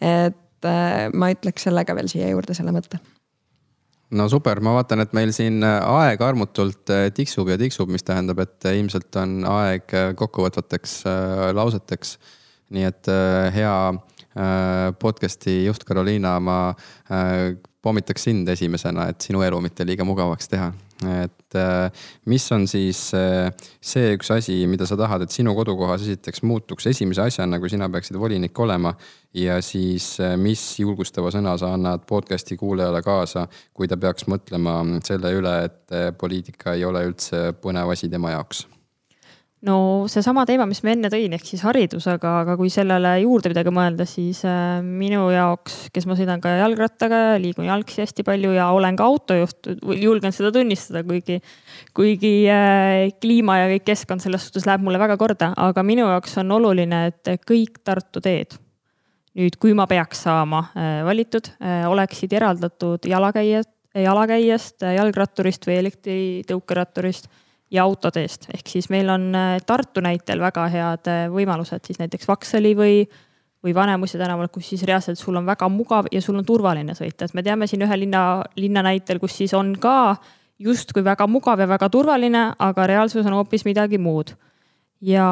[0.00, 0.40] et
[1.12, 2.96] ma ütleks selle ka veel siia juurde, selle mõtte
[4.10, 8.04] no super, ma vaatan, et meil siin äh, aeg armutult äh, tiksub ja tiksub, mis
[8.06, 11.02] tähendab, et äh, ilmselt on aeg kokkuvõtvateks
[11.56, 12.18] lauseteks.
[12.74, 13.08] nii et
[13.54, 13.74] hea
[14.98, 16.74] podcast'i juht Karoliina, ma
[17.84, 20.72] pommitaks sind esimesena, et sinu elu mitte liiga mugavaks teha
[21.02, 21.90] et äh,
[22.30, 23.50] mis on siis äh,
[23.82, 27.88] see üks asi, mida sa tahad, et sinu kodukohas esiteks muutuks esimese asjana, kui sina
[27.90, 28.94] peaksid volinik olema.
[29.34, 34.78] ja siis, äh, mis julgustava sõna sa annad podcast'i kuulajale kaasa, kui ta peaks mõtlema
[35.04, 38.66] selle üle, et poliitika ei ole üldse põnev asi tema jaoks
[39.64, 39.76] no
[40.10, 43.72] seesama teema, mis ma enne tõin, ehk siis haridus, aga, aga kui sellele juurde midagi
[43.74, 48.68] mõelda, siis äh, minu jaoks, kes ma sõidan ka jalgrattaga, liigun jalgsi hästi palju ja
[48.76, 51.38] olen ka autojuht, julgen seda tunnistada, kuigi,
[51.96, 56.36] kuigi äh, kliima ja kõik keskkond selles suhtes läheb mulle väga korda, aga minu jaoks
[56.42, 58.58] on oluline, et kõik Tartu teed
[59.38, 61.48] nüüd, kui ma peaks saama äh, valitud,
[61.90, 63.70] oleksid eraldatud jalakäijad,
[64.04, 67.30] jalakäijast, jalgratturist või elektritõukeratturist
[67.74, 72.28] ja autoteest, ehk siis meil on äh, Tartu näitel väga head äh, võimalused siis näiteks
[72.28, 73.00] Vaksali või,
[73.64, 77.26] või Vanemuise tänaval, kus siis reaalselt sul on väga mugav ja sul on turvaline sõita,
[77.26, 80.14] et me teame siin ühe linna, linna näitel, kus siis on ka
[80.62, 84.36] justkui väga mugav ja väga turvaline, aga reaalsus on hoopis midagi muud.
[85.02, 85.26] ja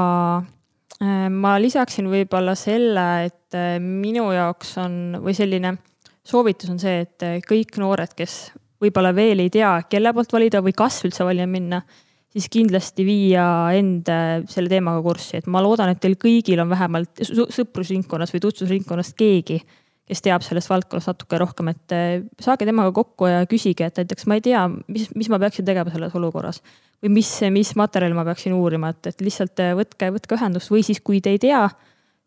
[0.98, 3.38] äh, ma lisaksin võib-olla selle, et
[3.84, 5.76] minu jaoks on või selline
[6.24, 10.72] soovitus on see, et kõik noored, kes võib-olla veel ei tea, kelle poolt valida või
[10.74, 11.82] kas üldse valima minna
[12.32, 13.44] siis kindlasti viia
[13.76, 18.42] end äh, selle teemaga kurssi, et ma loodan, et teil kõigil on vähemalt sõprusringkonnas või
[18.46, 19.60] tutvusringkonnas keegi,
[20.08, 24.28] kes teab sellest valdkonnast natuke rohkem, et äh, saage temaga kokku ja küsige, et näiteks
[24.30, 26.62] ma ei tea, mis, mis ma peaksin tegema selles olukorras.
[27.02, 30.84] või mis, mis materjali ma peaksin uurima, et, et lihtsalt äh, võtke, võtke ühendust või
[30.86, 31.66] siis, kui te ei tea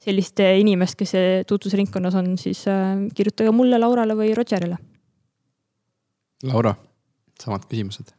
[0.05, 1.15] sellist inimest, kes
[1.49, 2.65] tutvusringkonnas on, siis
[3.15, 4.77] kirjutage mulle, Laurale või Rogerile.
[6.45, 6.75] Laura,
[7.41, 8.13] samad küsimused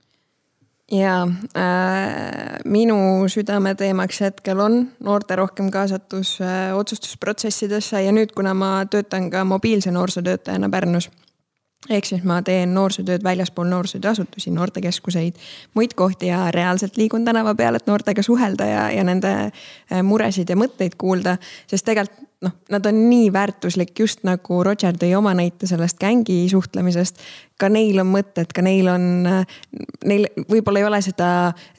[0.92, 1.22] ja
[1.56, 9.30] äh, minu südameteemaks hetkel on noorte rohkem kaasatus äh, otsustusprotsessidesse ja nüüd, kuna ma töötan
[9.30, 11.10] ka mobiilse noorsootöötajana Pärnus.
[11.90, 15.40] Ehk siis ma teen noorsootööd väljaspool noorsootööasutusi, noortekeskuseid,
[15.74, 20.50] muid kohti ja reaalselt liigun tänava peal, et noortega suhelda ja, ja nende äh, muresid
[20.50, 21.36] ja mõtteid kuulda.
[21.70, 26.44] sest tegelikult noh, nad on nii väärtuslik, just nagu Roger tõi oma näite sellest gängi
[26.50, 27.20] suhtlemisest.
[27.58, 29.06] ka neil on mõtted, ka neil on,
[30.04, 31.28] neil võib-olla ei ole seda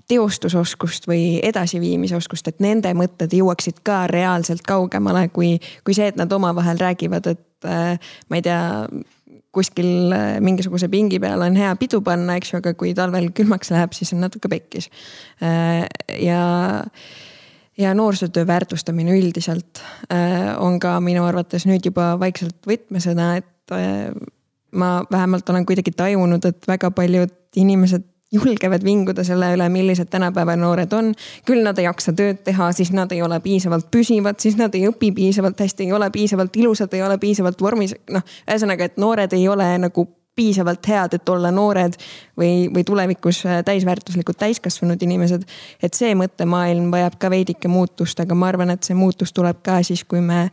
[0.08, 6.18] teostusoskust või edasiviimise oskust, et nende mõtted jõuaksid ka reaalselt kaugemale kui, kui see, et
[6.18, 8.00] nad omavahel räägivad, et äh,
[8.30, 8.88] ma ei tea
[9.58, 13.74] kuskil äh, mingisuguse pingi peal on hea pidu panna, eks ju, aga kui talvel külmaks
[13.74, 14.92] läheb, siis on natuke pekkis.
[15.44, 15.86] Äh,
[16.22, 16.42] ja
[17.78, 23.54] ja noorsootöö väärtustamine üldiselt äh, on ka minu arvates nüüd juba vaikselt võtmesõna, et
[24.78, 30.56] ma vähemalt olen kuidagi tajunud, et väga paljud inimesed julgevad vinguda selle üle, millised tänapäeva
[30.60, 31.14] noored on.
[31.46, 34.88] küll nad ei jaksa tööd teha, siis nad ei ole piisavalt püsivad, siis nad ei
[34.90, 37.96] õpi piisavalt hästi, ei ole piisavalt ilusad, ei ole piisavalt vormis.
[38.12, 40.08] noh, ühesõnaga, et noored ei ole nagu
[40.38, 41.96] piisavalt head, et olla noored
[42.38, 45.48] või, või tulevikus äh, täisväärtuslikud täiskasvanud inimesed.
[45.84, 49.80] et see mõttemaailm vajab ka veidike muutust, aga ma arvan, et see muutus tuleb ka
[49.88, 50.50] siis, kui me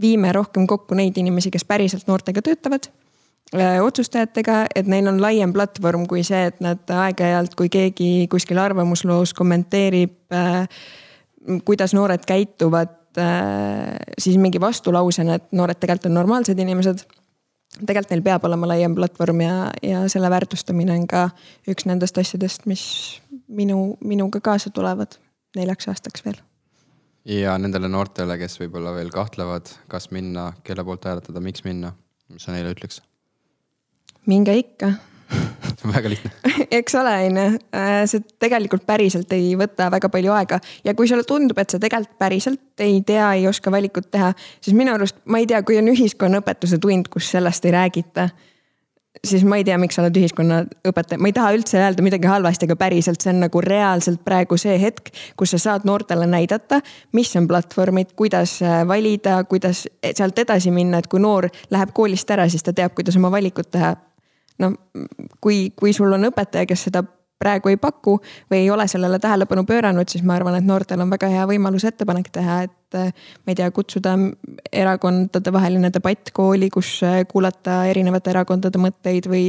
[0.00, 2.92] viime rohkem kokku neid inimesi, kes päriselt noortega töötavad
[3.54, 9.34] otsustajatega, et neil on laiem platvorm kui see, et nad aeg-ajalt, kui keegi kuskil arvamusloos
[9.38, 10.66] kommenteerib äh,,
[11.64, 17.06] kuidas noored käituvad äh,, siis mingi vastulausena, et noored tegelikult on normaalsed inimesed
[17.84, 21.28] tegelikult neil peab olema laiem platvorm ja, ja selle väärtustamine on ka
[21.68, 22.84] üks nendest asjadest, mis
[23.48, 25.18] minu, minuga kaasa tulevad
[25.56, 26.38] neljaks aastaks veel.
[27.26, 31.92] ja nendele noortele, kes võib-olla veel kahtlevad, kas minna, kelle poolt hääletada, miks minna,
[32.32, 33.02] mis sa neile ütleks?
[34.26, 34.92] Minge ikka.
[35.94, 36.30] Väga lihtne.
[36.78, 37.46] Eks ole, on ju,
[37.76, 40.58] äh, see tegelikult päriselt ei võta väga palju aega.
[40.86, 44.76] Ja kui sulle tundub, et sa tegelikult päriselt ei tea, ei oska valikut teha, siis
[44.76, 48.28] minu arust, ma ei tea, kui on ühiskonnaõpetuse tund, kus sellest ei räägita
[49.24, 52.66] siis ma ei tea, miks sa oled ühiskonnaõpetaja, ma ei taha üldse öelda midagi halvasti,
[52.68, 56.80] aga päriselt see on nagu reaalselt praegu see hetk, kus sa saad noortele näidata,
[57.16, 62.30] mis on platvormid, kuidas äh, valida, kuidas sealt edasi minna, et kui noor läheb koolist
[62.30, 63.94] ära, siis ta teab, kuidas oma valikut teha
[64.62, 64.74] noh,
[65.40, 67.04] kui, kui sul on õpetaja, kes seda
[67.38, 68.16] praegu ei paku
[68.50, 71.84] või ei ole sellele tähelepanu pööranud, siis ma arvan, et noortel on väga hea võimalus
[71.88, 73.10] ettepanek teha, et äh,
[73.44, 74.14] ma ei tea, kutsuda
[74.72, 79.44] erakondadevaheline debatt kooli, kus äh, kuulata erinevate erakondade mõtteid või,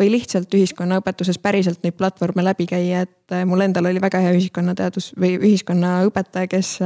[0.00, 4.36] või lihtsalt ühiskonnaõpetuses päriselt neid platvorme läbi käia, et äh, mul endal oli väga hea
[4.36, 6.76] ühiskonnateadus või ühiskonnaõpetaja, kes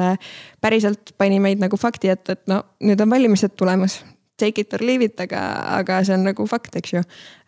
[0.62, 4.04] päriselt pani meid nagu fakti ette, et no nüüd on valimised tulemas
[4.38, 5.40] take it or leave it, aga,
[5.78, 7.02] aga see on nagu fakt, eks ju.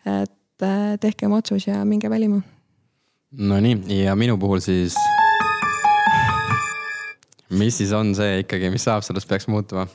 [0.05, 2.41] et äh, tehke oma otsus ja minge valima.
[3.31, 4.95] Nonii, ja minu puhul siis.
[7.49, 9.87] mis siis on see ikkagi, mis saab, sellest peaks muutuma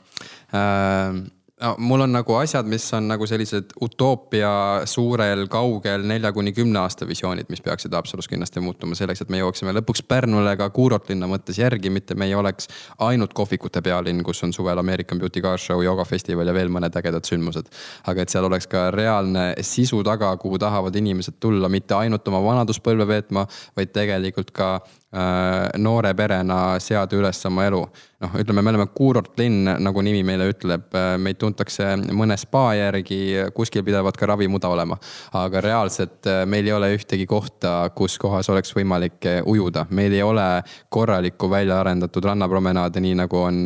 [0.57, 1.22] äh,
[1.62, 4.52] no mul on nagu asjad, mis on nagu sellised utoopia
[4.88, 9.40] suurel, kaugel nelja kuni kümne aasta visioonid, mis peaksid Haapsalus kindlasti muutuma selleks, et me
[9.40, 12.68] jõuaksime lõpuks Pärnule ka kuurortlinna mõttes järgi, mitte me ei oleks
[13.06, 17.28] ainult kohvikute pealinn, kus on suvel American Beauty Car Show, joogafestival ja veel mõned ägedad
[17.28, 17.70] sündmused.
[18.06, 22.42] aga et seal oleks ka reaalne sisu taga, kuhu tahavad inimesed tulla, mitte ainult oma
[22.42, 23.46] vanaduspõlve veetma,
[23.76, 24.72] vaid tegelikult ka
[25.12, 27.82] noore perena seada üles oma elu.
[28.22, 33.18] noh, ütleme, me oleme kuurortlinn, nagu nimi meile ütleb, äh, meid tuntakse mõne spa järgi,
[33.52, 34.96] kuskil pidavat ka ravimuda olema.
[35.36, 40.22] aga reaalselt äh, meil ei ole ühtegi kohta, kus kohas oleks võimalik ujuda, meil ei
[40.22, 40.46] ole
[40.88, 43.60] korralikku välja arendatud rannapromenaade, nii nagu on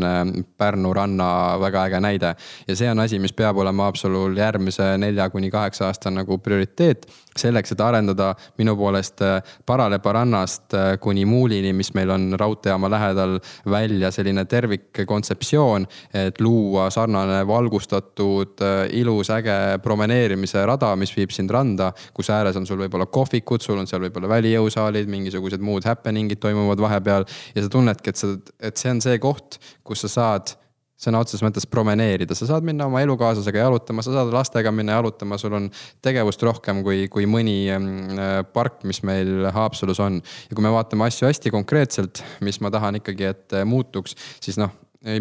[0.59, 1.29] Pärnu ranna
[1.61, 2.35] väga äge näide.
[2.67, 7.07] ja see on asi, mis peab olema Haapsalul järgmise nelja kuni kaheksa aasta nagu prioriteet
[7.41, 9.23] selleks, et arendada minu poolest
[9.67, 13.39] Paralepa rannast kuni Muulini, mis meil on raudteejaama lähedal,
[13.71, 21.51] välja selline tervikkontseptsioon, et luua sarnane valgustatud, äh, ilus, äge promeneerimise rada, mis viib sind
[21.51, 26.41] randa, kus ääres on sul võib-olla kohvikud, sul on seal võib-olla välijõusaalid, mingisugused muud happening'id
[26.43, 27.27] toimuvad vahepeal.
[27.55, 30.57] Ja sa tunnedki, et sa, et see on see koht, kus sa saad
[30.97, 35.39] sõna otseses mõttes promeneerida, sa saad minna oma elukaaslasega jalutama, sa saad lastega minna jalutama,
[35.41, 35.69] sul on
[36.05, 40.23] tegevust rohkem kui, kui mõni mm, park, mis meil Haapsalus on.
[40.23, 44.73] ja kui me vaatame asju hästi konkreetselt, mis ma tahan ikkagi, et muutuks, siis noh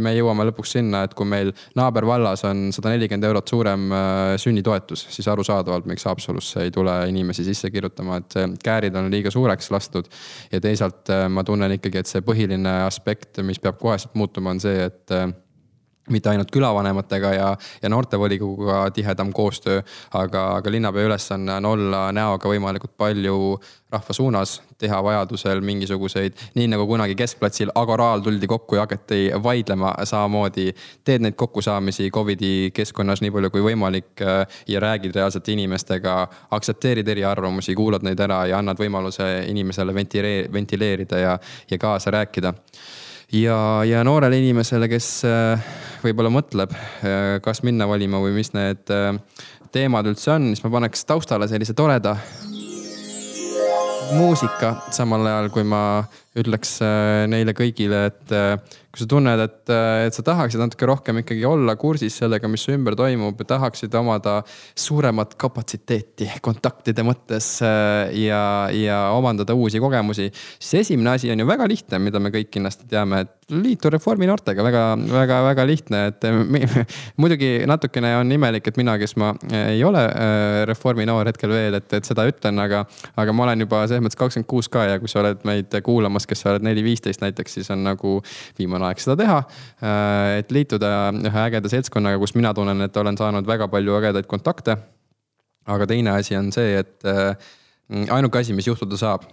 [0.02, 5.06] me jõuame lõpuks sinna, et kui meil naabervallas on sada nelikümmend eurot suurem äh, sünnitoetus,
[5.14, 10.10] siis arusaadavalt, miks Haapsalusse ei tule inimesi sisse kirjutama, et käärid on liiga suureks lastud.
[10.52, 14.64] ja teisalt äh, ma tunnen ikkagi, et see põhiline aspekt, mis peab koheselt muutuma, on
[14.64, 15.28] see, et äh,
[16.10, 17.48] mitte ainult külavanematega ja,
[17.82, 19.82] ja noortevolikoguga tihedam koostöö,
[20.14, 23.38] aga, aga linnapea ülesanne on olla näoga võimalikult palju
[23.96, 29.94] rahva suunas, teha vajadusel mingisuguseid, nii nagu kunagi keskplatsil Agoraal tuldi kokku ja hakati vaidlema,
[30.04, 36.18] samamoodi teed neid kokkusaamisi Covidi keskkonnas nii palju kui võimalik äh, ja räägid reaalselt inimestega,
[36.58, 41.40] aktsepteerid eriarvamusi, kuulad neid ära ja annad võimaluse inimesele ventileerida, ventileerida ja,
[41.72, 42.54] ja kaasa rääkida.
[43.34, 45.72] Ja, ja noorele inimesele, kes äh,
[46.06, 49.14] võib-olla mõtleb, äh, kas minna valima või mis need äh,
[49.76, 52.16] teemad üldse on, siis ma paneks taustale sellise toreda
[54.14, 55.82] muusika, samal ajal kui ma
[56.36, 56.78] ütleks
[57.32, 58.34] neile kõigile, et
[58.96, 59.72] kui sa tunned, et,
[60.08, 64.38] et sa tahaksid natuke rohkem ikkagi olla kursis sellega, mis su ümber toimub, tahaksid omada
[64.80, 70.30] suuremat kapatsiteeti kontaktide mõttes äh, ja, ja omandada uusi kogemusi.
[70.32, 74.30] siis esimene asi on ju väga lihtne, mida me kõik kindlasti teame, et liitu Reformi
[74.30, 76.24] noortega väga, väga, väga lihtne, et
[77.22, 81.82] muidugi natukene on imelik, et mina, kes ma ei ole äh, Reformi noor hetkel veel,
[81.82, 82.86] et, et seda ütlen, aga,
[83.20, 86.25] aga ma olen juba selles mõttes kakskümmend kuus ka ja kui sa oled meid kuulamas,
[86.30, 88.18] kes sa oled neli, viisteist näiteks, siis on nagu
[88.60, 89.38] viimane aeg seda teha.
[89.84, 94.30] Äh, et liituda ühe ägeda seltskonnaga, kus mina tunnen, et olen saanud väga palju ägedaid
[94.32, 94.78] kontakte.
[95.66, 97.36] aga teine asi on see, et äh,
[98.14, 99.26] ainuke asi, mis juhtuda saab,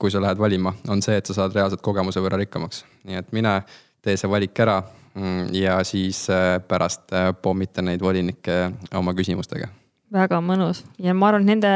[0.00, 2.84] kui sa lähed valima, on see, et sa saad reaalselt kogemuse võrra rikkamaks.
[3.06, 3.60] nii et mine,
[4.02, 4.80] tee see valik ära
[5.14, 8.62] mm, ja siis äh, pärast pommita neid volinikke
[8.98, 9.70] oma küsimustega
[10.12, 11.70] väga mõnus ja ma arvan, et nende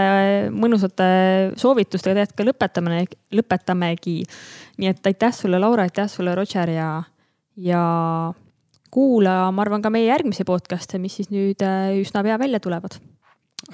[0.55, 1.07] mõnusate
[1.61, 3.03] soovitustega tegelikult ka lõpetame,
[3.35, 4.17] lõpetamegi.
[4.81, 6.91] Nii et aitäh sulle, Laura, aitäh sulle, Roger ja
[7.61, 7.83] ja
[8.91, 12.99] kuula, ma arvan, ka meie järgmisi podcast'e, mis siis nüüd äh, üsna pea välja tulevad.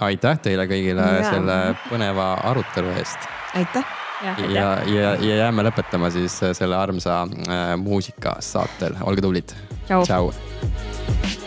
[0.00, 1.30] aitäh teile kõigile ja.
[1.30, 3.30] selle põneva arutelu eest.
[3.54, 3.96] aitäh.
[4.24, 9.59] ja, ja, ja, ja jääme lõpetama siis selle armsa äh, muusikasaatel, olge tublid.
[9.86, 11.44] tšau, tšau..